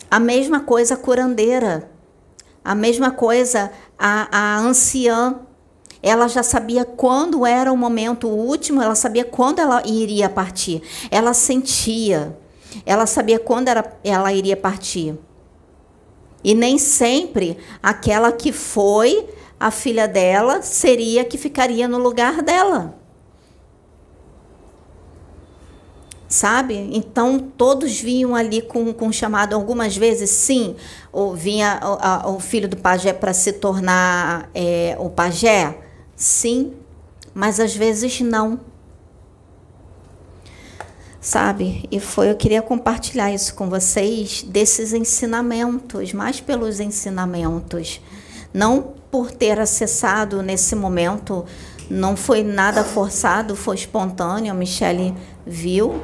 A 0.09 0.19
mesma 0.19 0.61
coisa 0.61 0.93
a 0.93 0.97
curandeira. 0.97 1.90
A 2.64 2.76
mesma 2.76 3.12
coisa 3.12 3.72
a, 3.97 4.28
a 4.32 4.57
anciã. 4.59 5.39
Ela 6.03 6.28
já 6.28 6.41
sabia 6.41 6.84
quando 6.84 7.45
era 7.45 7.72
o 7.72 7.78
momento 7.78 8.28
último, 8.28 8.82
ela 8.82 8.95
sabia 8.95 9.24
quando 9.24 9.59
ela 9.59 9.86
iria 9.86 10.28
partir. 10.28 10.82
Ela 11.12 11.34
sentia. 11.34 12.38
Ela 12.86 13.05
sabia 13.05 13.39
quando 13.39 13.68
era, 13.68 13.99
ela 14.03 14.34
iria 14.34 14.57
partir. 14.57 15.16
E 16.43 16.55
nem 16.55 16.78
sempre 16.80 17.57
aquela 17.84 18.32
que 18.32 18.51
foi 18.51 19.30
a 19.59 19.70
filha 19.70 20.07
dela 20.07 20.64
seria 20.64 21.24
que 21.24 21.38
ficaria 21.38 21.88
no 21.88 21.99
lugar 21.99 22.41
dela. 22.41 22.99
Sabe? 26.32 26.89
Então 26.93 27.38
todos 27.39 27.99
vinham 27.99 28.36
ali 28.36 28.61
com, 28.61 28.91
com 28.93 29.11
chamado. 29.11 29.53
Algumas 29.53 29.95
vezes, 29.95 30.29
sim, 30.29 30.75
ou 31.11 31.36
vinha 31.36 31.79
o, 32.25 32.36
o 32.36 32.39
filho 32.39 32.67
do 32.67 32.77
pajé 32.77 33.13
para 33.13 33.34
se 33.34 33.53
tornar 33.53 34.49
é, 34.55 34.95
o 34.97 35.09
pajé, 35.09 35.77
sim, 36.15 36.73
mas 37.34 37.59
às 37.59 37.75
vezes 37.75 38.21
não. 38.21 38.59
sabe? 41.19 41.88
E 41.91 41.99
foi 41.99 42.32
eu 42.32 42.36
queria 42.36 42.61
compartilhar 42.61 43.32
isso 43.32 43.53
com 43.53 43.69
vocês 43.69 44.41
desses 44.41 44.91
ensinamentos, 44.93 46.13
mais 46.13 46.41
pelos 46.41 46.79
ensinamentos, 46.79 48.01
não 48.51 48.93
por 49.11 49.29
ter 49.29 49.59
acessado 49.59 50.41
nesse 50.41 50.73
momento, 50.73 51.45
não 51.89 52.15
foi 52.15 52.41
nada 52.43 52.84
forçado, 52.84 53.55
foi 53.55 53.75
espontâneo. 53.75 54.51
A 54.51 54.55
Michelle 54.55 55.13
viu 55.45 56.01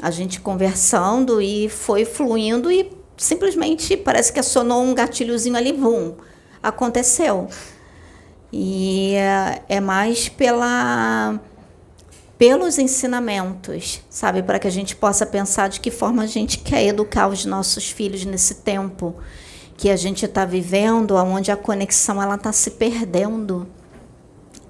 a 0.00 0.10
gente 0.10 0.40
conversando 0.40 1.40
e 1.40 1.68
foi 1.68 2.04
fluindo 2.04 2.70
e 2.70 2.90
simplesmente 3.16 3.96
parece 3.96 4.32
que 4.32 4.38
acionou 4.38 4.82
um 4.82 4.94
gatilhozinho 4.94 5.56
ali, 5.56 5.72
bum, 5.72 6.14
aconteceu. 6.62 7.48
E 8.52 9.14
é, 9.14 9.62
é 9.68 9.80
mais 9.80 10.28
pela 10.28 11.40
pelos 12.38 12.78
ensinamentos, 12.78 14.00
sabe, 14.08 14.44
para 14.44 14.60
que 14.60 14.68
a 14.68 14.70
gente 14.70 14.94
possa 14.94 15.26
pensar 15.26 15.68
de 15.68 15.80
que 15.80 15.90
forma 15.90 16.22
a 16.22 16.26
gente 16.26 16.58
quer 16.58 16.86
educar 16.86 17.26
os 17.26 17.44
nossos 17.44 17.90
filhos 17.90 18.24
nesse 18.24 18.54
tempo 18.56 19.16
que 19.76 19.90
a 19.90 19.96
gente 19.96 20.24
está 20.24 20.44
vivendo, 20.44 21.16
onde 21.16 21.50
a 21.50 21.56
conexão 21.56 22.22
ela 22.22 22.36
está 22.36 22.52
se 22.52 22.72
perdendo, 22.72 23.66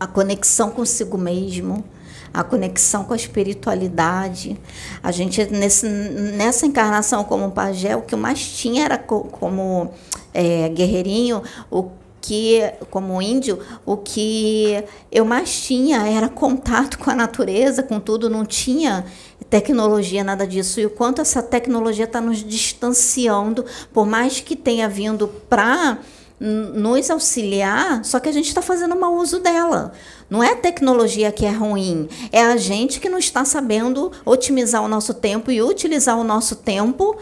a 0.01 0.07
conexão 0.07 0.71
consigo 0.71 1.19
mesmo, 1.19 1.85
a 2.33 2.45
conexão 2.45 3.05
com 3.05 3.13
a 3.13 3.17
espiritualidade. 3.17 4.59
A 5.03 5.11
gente 5.11 5.45
nesse, 5.47 5.87
nessa 5.89 6.67
encarnação 6.67 7.25
como 7.25 7.51
pajé, 7.51 7.97
o 7.97 8.03
que 8.03 8.17
mais 8.17 8.41
tinha 8.41 8.85
era 8.85 8.99
como 8.99 9.91
é, 10.33 10.69
guerreirinho, 10.69 11.43
o 11.71 11.91
que, 12.21 12.61
como 12.91 13.23
índio, 13.23 13.59
o 13.87 13.97
que 13.97 14.85
eu 15.11 15.25
mais 15.25 15.63
tinha 15.63 16.07
era 16.07 16.29
contato 16.29 16.99
com 16.99 17.11
a 17.11 17.15
natureza, 17.15 17.83
com 17.83 17.99
tudo, 17.99 18.29
não 18.29 18.45
tinha 18.45 19.05
tecnologia, 19.49 20.23
nada 20.23 20.47
disso. 20.47 20.79
E 20.79 20.87
o 20.87 20.91
quanto 20.91 21.23
essa 21.23 21.43
tecnologia 21.43 22.05
está 22.05 22.21
nos 22.21 22.45
distanciando, 22.45 23.65
por 23.93 24.07
mais 24.07 24.41
que 24.41 24.55
tenha 24.55 24.89
vindo 24.89 25.29
para 25.49 25.99
nos 26.41 27.11
auxiliar, 27.11 28.05
só 28.05 28.21
que 28.21 28.29
a 28.29 28.33
gente 28.33 28.47
está 28.47 28.63
fazendo 28.63 28.95
mau 28.95 29.17
uso 29.17 29.41
dela. 29.41 29.93
Não 30.31 30.43
é 30.43 30.53
a 30.53 30.57
tecnologia 30.57 31.33
que 31.33 31.47
é 31.47 31.51
ruim, 31.51 32.09
é 32.31 32.43
a 32.43 32.57
gente 32.57 33.01
que 33.01 33.09
não 33.09 33.19
está 33.19 33.45
sabendo 33.45 34.13
otimizar 34.27 34.83
o 34.83 34.89
nosso 34.89 35.15
tempo 35.15 35.51
e 35.51 35.63
utilizar 35.63 36.19
o 36.19 36.25
nosso 36.25 36.57
tempo 36.57 37.17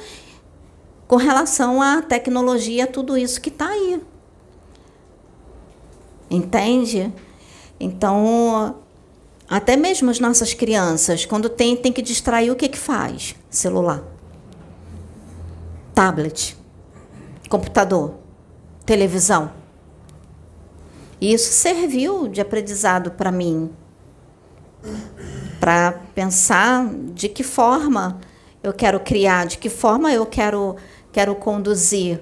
com 1.07 1.16
relação 1.16 1.80
à 1.80 2.02
tecnologia, 2.02 2.86
tudo 2.86 3.16
isso 3.16 3.40
que 3.40 3.48
está 3.48 3.68
aí. 3.68 4.02
Entende? 6.28 7.12
Então, 7.78 8.74
até 9.48 9.76
mesmo 9.76 10.11
as 10.11 10.18
nossas 10.18 10.52
crianças, 10.52 11.24
quando 11.24 11.48
tem, 11.48 11.76
tem 11.76 11.92
que 11.92 12.02
distrair, 12.02 12.50
o 12.50 12.57
que, 12.57 12.68
que 12.68 12.78
faz? 12.78 13.36
Celular, 13.48 14.02
tablet, 15.94 16.57
computador, 17.48 18.14
televisão. 18.84 19.52
E 21.21 21.33
isso 21.33 21.53
serviu 21.53 22.29
de 22.29 22.41
aprendizado 22.41 23.11
para 23.11 23.33
mim, 23.33 23.71
para 25.59 25.93
pensar 26.14 26.89
de 27.14 27.29
que 27.29 27.43
forma 27.43 28.21
eu 28.62 28.73
quero 28.73 29.01
criar, 29.01 29.47
de 29.47 29.59
que 29.59 29.69
forma 29.69 30.12
eu 30.12 30.27
quero, 30.27 30.77
quero 31.12 31.35
conduzir 31.35 32.21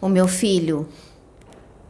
o 0.00 0.08
meu 0.08 0.26
filho 0.26 0.88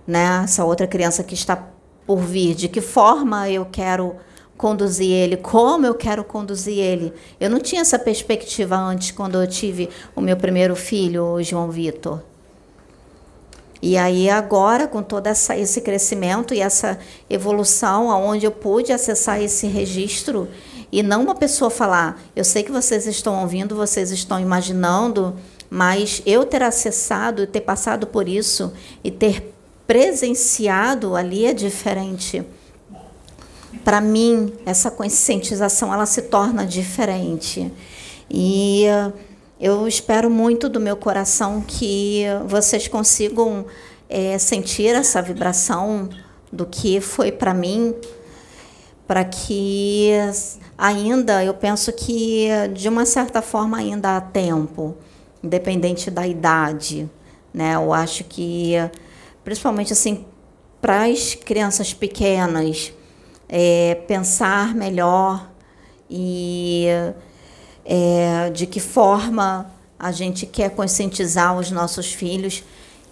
né? 0.09 0.41
Essa 0.43 0.65
outra 0.65 0.87
criança 0.87 1.23
que 1.23 1.35
está 1.35 1.69
por 2.07 2.21
vir, 2.21 2.55
de 2.55 2.67
que 2.67 2.81
forma 2.81 3.51
eu 3.51 3.67
quero 3.67 4.17
conduzir 4.57 5.13
ele, 5.13 5.37
como 5.37 5.85
eu 5.85 5.95
quero 5.95 6.25
conduzir 6.25 6.79
ele. 6.79 7.13
Eu 7.39 7.51
não 7.51 7.61
tinha 7.61 7.83
essa 7.83 7.99
perspectiva 7.99 8.75
antes 8.75 9.11
quando 9.11 9.41
eu 9.41 9.47
tive 9.47 9.91
o 10.17 10.23
meu 10.23 10.37
primeiro 10.37 10.75
filho, 10.75 11.35
o 11.35 11.43
João 11.43 11.71
Vitor. 11.71 12.23
E 13.81 13.97
aí 13.97 14.29
agora, 14.29 14.89
com 14.89 15.03
todo 15.03 15.27
essa, 15.29 15.57
esse 15.57 15.81
crescimento 15.81 16.53
e 16.53 16.61
essa 16.61 16.99
evolução, 17.31 18.11
aonde 18.11 18.45
eu 18.45 18.51
pude 18.51 18.93
acessar 18.93 19.41
esse 19.41 19.67
registro 19.67 20.49
e 20.91 21.03
não 21.03 21.23
uma 21.23 21.35
pessoa 21.35 21.71
falar, 21.71 22.21
eu 22.35 22.45
sei 22.45 22.63
que 22.63 22.73
vocês 22.73 23.07
estão 23.07 23.41
ouvindo, 23.41 23.77
vocês 23.77 24.11
estão 24.11 24.41
imaginando, 24.41 25.37
mas 25.71 26.23
eu 26.25 26.45
ter 26.45 26.63
acessado, 26.63 27.47
ter 27.47 27.61
passado 27.61 28.07
por 28.07 28.29
isso 28.29 28.73
e 29.05 29.11
ter 29.11 29.55
presenciado 29.87 31.15
ali 31.15 31.47
é 31.47 31.55
diferente. 31.55 32.43
Para 33.85 34.01
mim, 34.01 34.53
essa 34.67 34.91
conscientização 34.91 35.93
ela 35.93 36.07
se 36.07 36.23
torna 36.23 36.67
diferente. 36.67 37.71
E 38.31 38.85
eu 39.61 39.89
espero 39.89 40.31
muito 40.31 40.69
do 40.69 40.79
meu 40.79 40.97
coração 40.97 41.61
que 41.61 42.25
vocês 42.47 42.87
consigam 42.87 43.67
é, 44.09 44.39
sentir 44.39 44.95
essa 44.95 45.21
vibração 45.21 46.09
do 46.53 46.65
que 46.65 47.01
foi 47.01 47.33
para 47.33 47.53
mim, 47.53 47.95
para 49.07 49.25
que 49.25 50.11
ainda, 50.77 51.43
eu 51.43 51.55
penso 51.55 51.93
que 51.93 52.49
de 52.73 52.89
uma 52.89 53.05
certa 53.05 53.43
forma 53.43 53.79
ainda 53.79 54.17
há 54.17 54.21
tempo, 54.21 54.97
independente 55.43 56.11
da 56.11 56.27
idade, 56.27 57.11
né? 57.53 57.75
Eu 57.75 57.93
acho 57.93 58.25
que 58.25 58.75
principalmente 59.43 59.93
assim 59.93 60.25
para 60.81 61.07
as 61.07 61.35
crianças 61.35 61.93
pequenas, 61.93 62.93
é, 63.49 63.97
pensar 64.07 64.75
melhor 64.75 65.51
e 66.09 66.87
é, 67.91 68.51
de 68.51 68.67
que 68.67 68.79
forma 68.79 69.67
a 69.99 70.13
gente 70.13 70.45
quer 70.45 70.71
conscientizar 70.71 71.59
os 71.59 71.71
nossos 71.71 72.13
filhos 72.13 72.63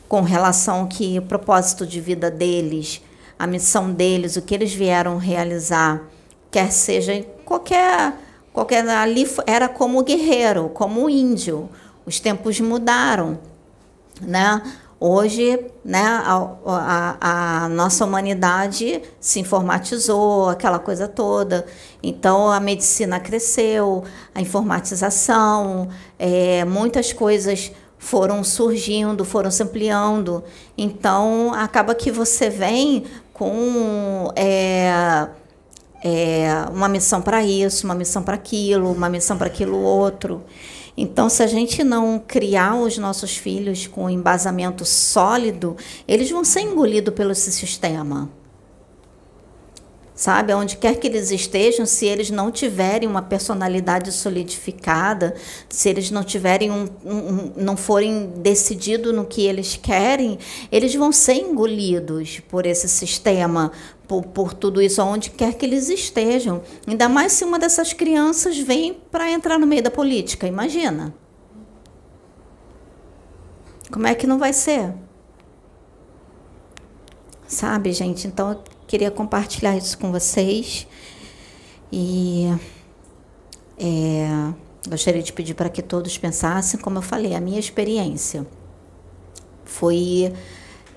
com 0.07 0.21
relação 0.21 0.87
que 0.87 1.19
o 1.19 1.23
propósito 1.23 1.87
de 1.87 1.99
vida 1.99 2.31
deles, 2.31 3.01
a 3.39 3.47
missão 3.47 3.91
deles, 3.91 4.37
o 4.37 4.43
que 4.43 4.55
eles 4.55 4.75
vieram 4.75 5.17
realizar, 5.17 6.03
quer 6.51 6.71
seja 6.71 7.25
qualquer 7.45 8.13
qualquer 8.53 8.87
ali 8.89 9.27
era 9.47 9.69
como 9.69 10.03
guerreiro, 10.03 10.71
como 10.71 11.11
índio. 11.11 11.69
Os 12.05 12.21
tempos 12.21 12.61
mudaram, 12.61 13.39
né? 14.21 14.63
Hoje, 14.99 15.61
né, 15.85 16.03
a, 16.03 16.51
a, 16.65 17.65
a, 17.65 17.69
nossa 17.69 18.03
humanidade 18.05 19.03
se 19.21 19.39
informatizou, 19.41 20.49
aquela 20.49 20.79
coisa 20.79 21.07
toda. 21.07 21.67
Então, 22.03 22.51
a 22.51 22.59
medicina 22.59 23.21
cresceu, 23.21 24.05
a 24.35 24.41
informatização, 24.41 25.89
é, 26.19 26.65
muitas 26.65 27.13
coisas 27.13 27.73
foram 27.99 28.43
surgindo, 28.43 29.23
foram 29.23 29.51
se 29.51 29.63
ampliando. 29.63 30.43
Então, 30.79 31.53
acaba 31.53 31.95
que 31.95 32.11
você 32.11 32.49
vem 32.49 33.05
com 33.35 34.33
é, 34.35 35.29
é, 36.03 36.49
uma 36.73 36.89
missão 36.89 37.21
para 37.21 37.45
isso, 37.45 37.85
uma 37.85 37.95
missão 37.95 38.23
para 38.23 38.35
aquilo, 38.35 38.93
uma 38.93 39.11
missão 39.11 39.37
para 39.37 39.49
aquilo 39.49 39.79
outro. 39.79 40.43
Então, 40.97 41.29
se 41.29 41.43
a 41.43 41.47
gente 41.47 41.85
não 41.85 42.19
criar 42.19 42.75
os 42.77 42.97
nossos 42.97 43.37
filhos 43.37 43.87
com 43.87 44.09
embasamento 44.09 44.85
sólido, 44.85 45.77
eles 46.09 46.31
vão 46.31 46.43
ser 46.43 46.61
engolidos 46.61 47.15
pelo 47.15 47.35
sistema. 47.35 48.31
Sabe, 50.17 50.55
onde 50.55 50.79
quer 50.79 50.99
que 50.99 51.07
eles 51.07 51.31
estejam, 51.31 51.85
se 51.85 52.07
eles 52.07 52.31
não 52.31 52.51
tiverem 52.51 53.07
uma 53.07 53.21
personalidade 53.21 54.11
solidificada, 54.11 55.35
se 55.69 55.91
eles 55.91 56.11
não 56.11 56.25
tiverem 56.25 56.71
um, 56.71 56.89
um 57.05 57.53
não 57.55 57.77
forem 57.77 58.33
decididos 58.39 59.15
no 59.15 59.27
que 59.27 59.43
eles 59.43 59.77
querem, 59.77 60.39
eles 60.73 60.95
vão 60.95 61.13
ser 61.13 61.35
engolidos 61.35 62.41
por 62.49 62.65
esse 62.65 62.89
sistema, 62.89 63.71
por, 64.09 64.25
por 64.25 64.55
tudo 64.55 64.81
isso, 64.81 65.03
aonde 65.03 65.29
quer 65.29 65.53
que 65.53 65.67
eles 65.67 65.91
estejam. 65.91 66.63
Ainda 66.87 67.11
mais 67.11 67.33
se 67.33 67.45
uma 67.45 67.59
dessas 67.59 67.93
crianças 67.93 68.57
vem 68.59 68.95
para 69.11 69.31
entrar 69.31 69.59
no 69.59 69.67
meio 69.67 69.83
da 69.83 69.91
política, 69.91 70.47
imagina. 70.47 71.15
Como 73.93 74.07
é 74.07 74.15
que 74.15 74.27
não 74.27 74.39
vai 74.39 74.55
ser? 74.55 74.95
Sabe, 77.47 77.93
gente? 77.93 78.27
Então 78.27 78.63
queria 78.87 79.11
compartilhar 79.11 79.77
isso 79.77 79.99
com 79.99 80.11
vocês. 80.13 80.87
E 81.93 82.47
é, 83.79 84.53
gostaria 84.89 85.23
de 85.23 85.33
pedir 85.33 85.55
para 85.55 85.69
que 85.69 85.83
todos 85.83 86.17
pensassem, 86.19 86.81
como 86.81 86.99
eu 86.99 87.03
falei, 87.03 87.35
a 87.35 87.41
minha 87.41 87.61
experiência 87.61 88.47
foi 89.65 90.33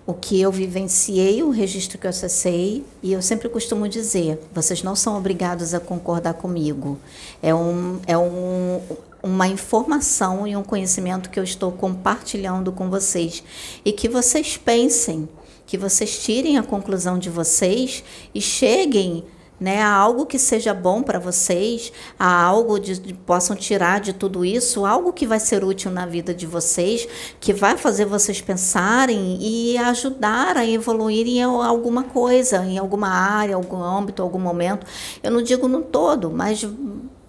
o 0.06 0.14
que 0.14 0.42
eu 0.42 0.52
vivenciei, 0.52 1.44
o 1.44 1.52
registro 1.52 2.00
que 2.00 2.08
eu 2.08 2.10
acessei, 2.10 2.84
e 3.04 3.14
eu 3.14 3.22
sempre 3.22 3.48
costumo 3.50 3.88
dizer: 3.88 4.40
vocês 4.52 4.82
não 4.82 4.96
são 4.96 5.18
obrigados 5.18 5.74
a 5.74 5.80
concordar 5.80 6.34
comigo. 6.34 6.98
É, 7.44 7.54
um, 7.54 8.00
é 8.08 8.18
um, 8.18 8.82
uma 9.22 9.48
informação 9.48 10.48
e 10.48 10.56
um 10.56 10.64
conhecimento 10.64 11.30
que 11.30 11.40
eu 11.40 11.44
estou 11.44 11.72
compartilhando 11.72 12.72
com 12.72 12.90
vocês. 12.90 13.44
E 13.86 13.92
que 13.92 14.10
vocês 14.10 14.58
pensem, 14.58 15.30
que 15.70 15.78
vocês 15.78 16.18
tirem 16.18 16.58
a 16.58 16.64
conclusão 16.64 17.20
de 17.20 17.30
vocês 17.30 18.04
e 18.34 18.42
cheguem 18.42 19.24
né, 19.60 19.84
a 19.84 19.94
algo 19.94 20.26
que 20.26 20.40
seja 20.40 20.74
bom 20.74 21.04
para 21.04 21.20
vocês, 21.20 21.94
a 22.18 22.44
algo 22.44 22.80
de, 22.80 22.98
de, 22.98 23.14
possam 23.14 23.56
tirar 23.56 24.00
de 24.00 24.12
tudo 24.12 24.44
isso, 24.44 24.84
algo 24.84 25.14
que 25.14 25.28
vai 25.28 25.40
ser 25.40 25.64
útil 25.64 25.92
na 25.92 26.08
vida 26.08 26.34
de 26.34 26.48
vocês, 26.48 27.08
que 27.40 27.54
vai 27.54 27.78
fazer 27.78 28.06
vocês 28.06 28.42
pensarem 28.42 29.38
e 29.40 29.78
ajudar 29.78 30.58
a 30.58 30.66
evoluir 30.66 31.28
em 31.28 31.44
alguma 31.44 32.04
coisa, 32.04 32.66
em 32.66 32.80
alguma 32.80 33.10
área, 33.10 33.54
algum 33.56 33.84
âmbito, 33.84 34.24
algum 34.24 34.40
momento. 34.40 34.88
Eu 35.22 35.30
não 35.30 35.44
digo 35.44 35.68
no 35.68 35.84
todo, 35.84 36.32
mas 36.32 36.68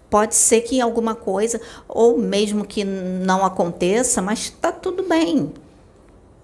pode 0.09 0.35
ser 0.35 0.63
que 0.63 0.81
alguma 0.81 1.15
coisa, 1.15 1.61
ou 1.87 2.17
mesmo 2.17 2.65
que 2.65 2.85
não 2.85 3.45
aconteça, 3.45 4.23
mas 4.23 4.45
está 4.45 4.73
tudo 4.73 5.03
bem. 5.03 5.53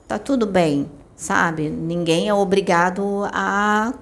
Está 0.03 0.18
tudo 0.18 0.44
bem, 0.47 0.86
sabe? 1.17 1.71
Ninguém 1.71 2.29
é 2.29 2.35
obrigado 2.35 3.27
a 3.33 3.95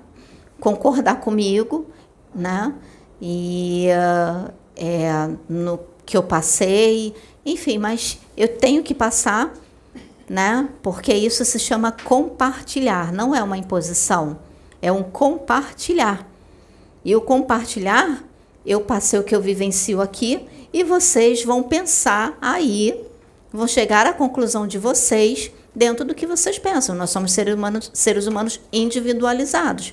concordar 0.61 1.21
comigo, 1.21 1.87
né? 2.35 2.75
E 3.23 3.87
uh, 3.91 4.53
é, 4.77 5.31
no 5.49 5.79
que 6.05 6.17
eu 6.17 6.23
passei, 6.23 7.15
enfim, 7.47 7.79
mas 7.79 8.19
eu 8.37 8.49
tenho 8.49 8.83
que 8.83 8.95
passar, 8.95 9.55
né? 10.29 10.69
Porque 10.83 11.15
isso 11.15 11.45
se 11.45 11.59
chama 11.59 11.93
compartilhar, 11.93 13.13
não 13.13 13.35
é 13.35 13.43
uma 13.43 13.57
imposição, 13.57 14.39
é 14.83 14.91
um 14.91 15.03
compartilhar. 15.03 16.29
E 17.05 17.15
o 17.15 17.21
compartilhar, 17.21 18.25
eu 18.67 18.81
passei 18.81 19.19
o 19.19 19.25
que 19.25 19.35
eu 19.35 19.41
vivencio 19.41 20.01
aqui 20.01 20.47
e 20.73 20.83
vocês 20.83 21.45
vão 21.45 21.63
pensar 21.63 22.37
aí, 22.41 23.07
vão 23.53 23.69
chegar 23.69 24.07
à 24.07 24.13
conclusão 24.13 24.67
de 24.67 24.79
vocês 24.79 25.53
dentro 25.75 26.05
do 26.05 26.15
que 26.15 26.27
vocês 26.27 26.59
pensam. 26.59 26.95
Nós 26.95 27.11
somos 27.11 27.33
seres 27.33 27.55
humanos, 27.55 27.91
seres 27.93 28.27
humanos 28.27 28.61
individualizados 28.73 29.93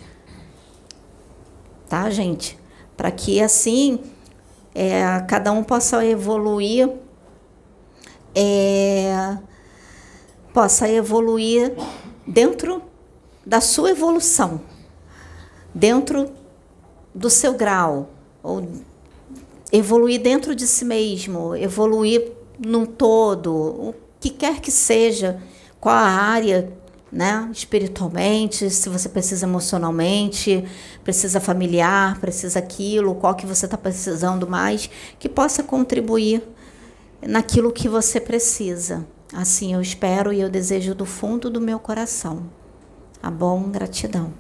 tá, 1.92 2.10
gente? 2.10 2.58
Para 2.96 3.12
que 3.12 3.42
assim 3.42 4.00
é, 4.74 5.04
cada 5.28 5.52
um 5.52 5.62
possa 5.62 6.06
evoluir, 6.06 6.90
é, 8.34 9.38
possa 10.54 10.88
evoluir 10.88 11.74
dentro 12.26 12.82
da 13.46 13.60
sua 13.60 13.90
evolução, 13.90 14.62
dentro 15.76 16.32
do 17.14 17.30
seu 17.30 17.56
grau, 17.56 18.12
ou 18.42 18.66
evoluir 19.70 20.22
dentro 20.22 20.56
de 20.56 20.66
si 20.66 20.86
mesmo, 20.86 21.54
evoluir 21.58 22.32
num 22.58 22.86
todo, 22.86 23.54
o 23.54 23.96
que 24.18 24.30
quer 24.30 24.62
que 24.62 24.72
seja, 24.72 25.42
qual 25.82 25.96
a 25.96 26.08
área 26.08 26.72
né? 27.12 27.50
Espiritualmente, 27.52 28.70
se 28.70 28.88
você 28.88 29.10
precisa 29.10 29.46
emocionalmente, 29.46 30.64
precisa 31.04 31.42
familiar, 31.42 32.18
precisa 32.22 32.60
aquilo, 32.60 33.16
qual 33.16 33.36
que 33.36 33.46
você 33.46 33.66
está 33.66 33.78
precisando 33.78 34.48
mais, 34.48 34.90
que 35.20 35.28
possa 35.28 35.62
contribuir 35.62 36.42
naquilo 37.22 37.72
que 37.72 37.90
você 37.90 38.20
precisa. 38.20 39.06
Assim 39.34 39.74
eu 39.74 39.82
espero 39.82 40.32
e 40.32 40.40
eu 40.40 40.50
desejo 40.50 40.96
do 40.96 41.06
fundo 41.06 41.50
do 41.50 41.60
meu 41.60 41.80
coração. 41.80 42.44
Tá 43.22 43.30
bom? 43.30 43.64
Gratidão. 43.70 44.34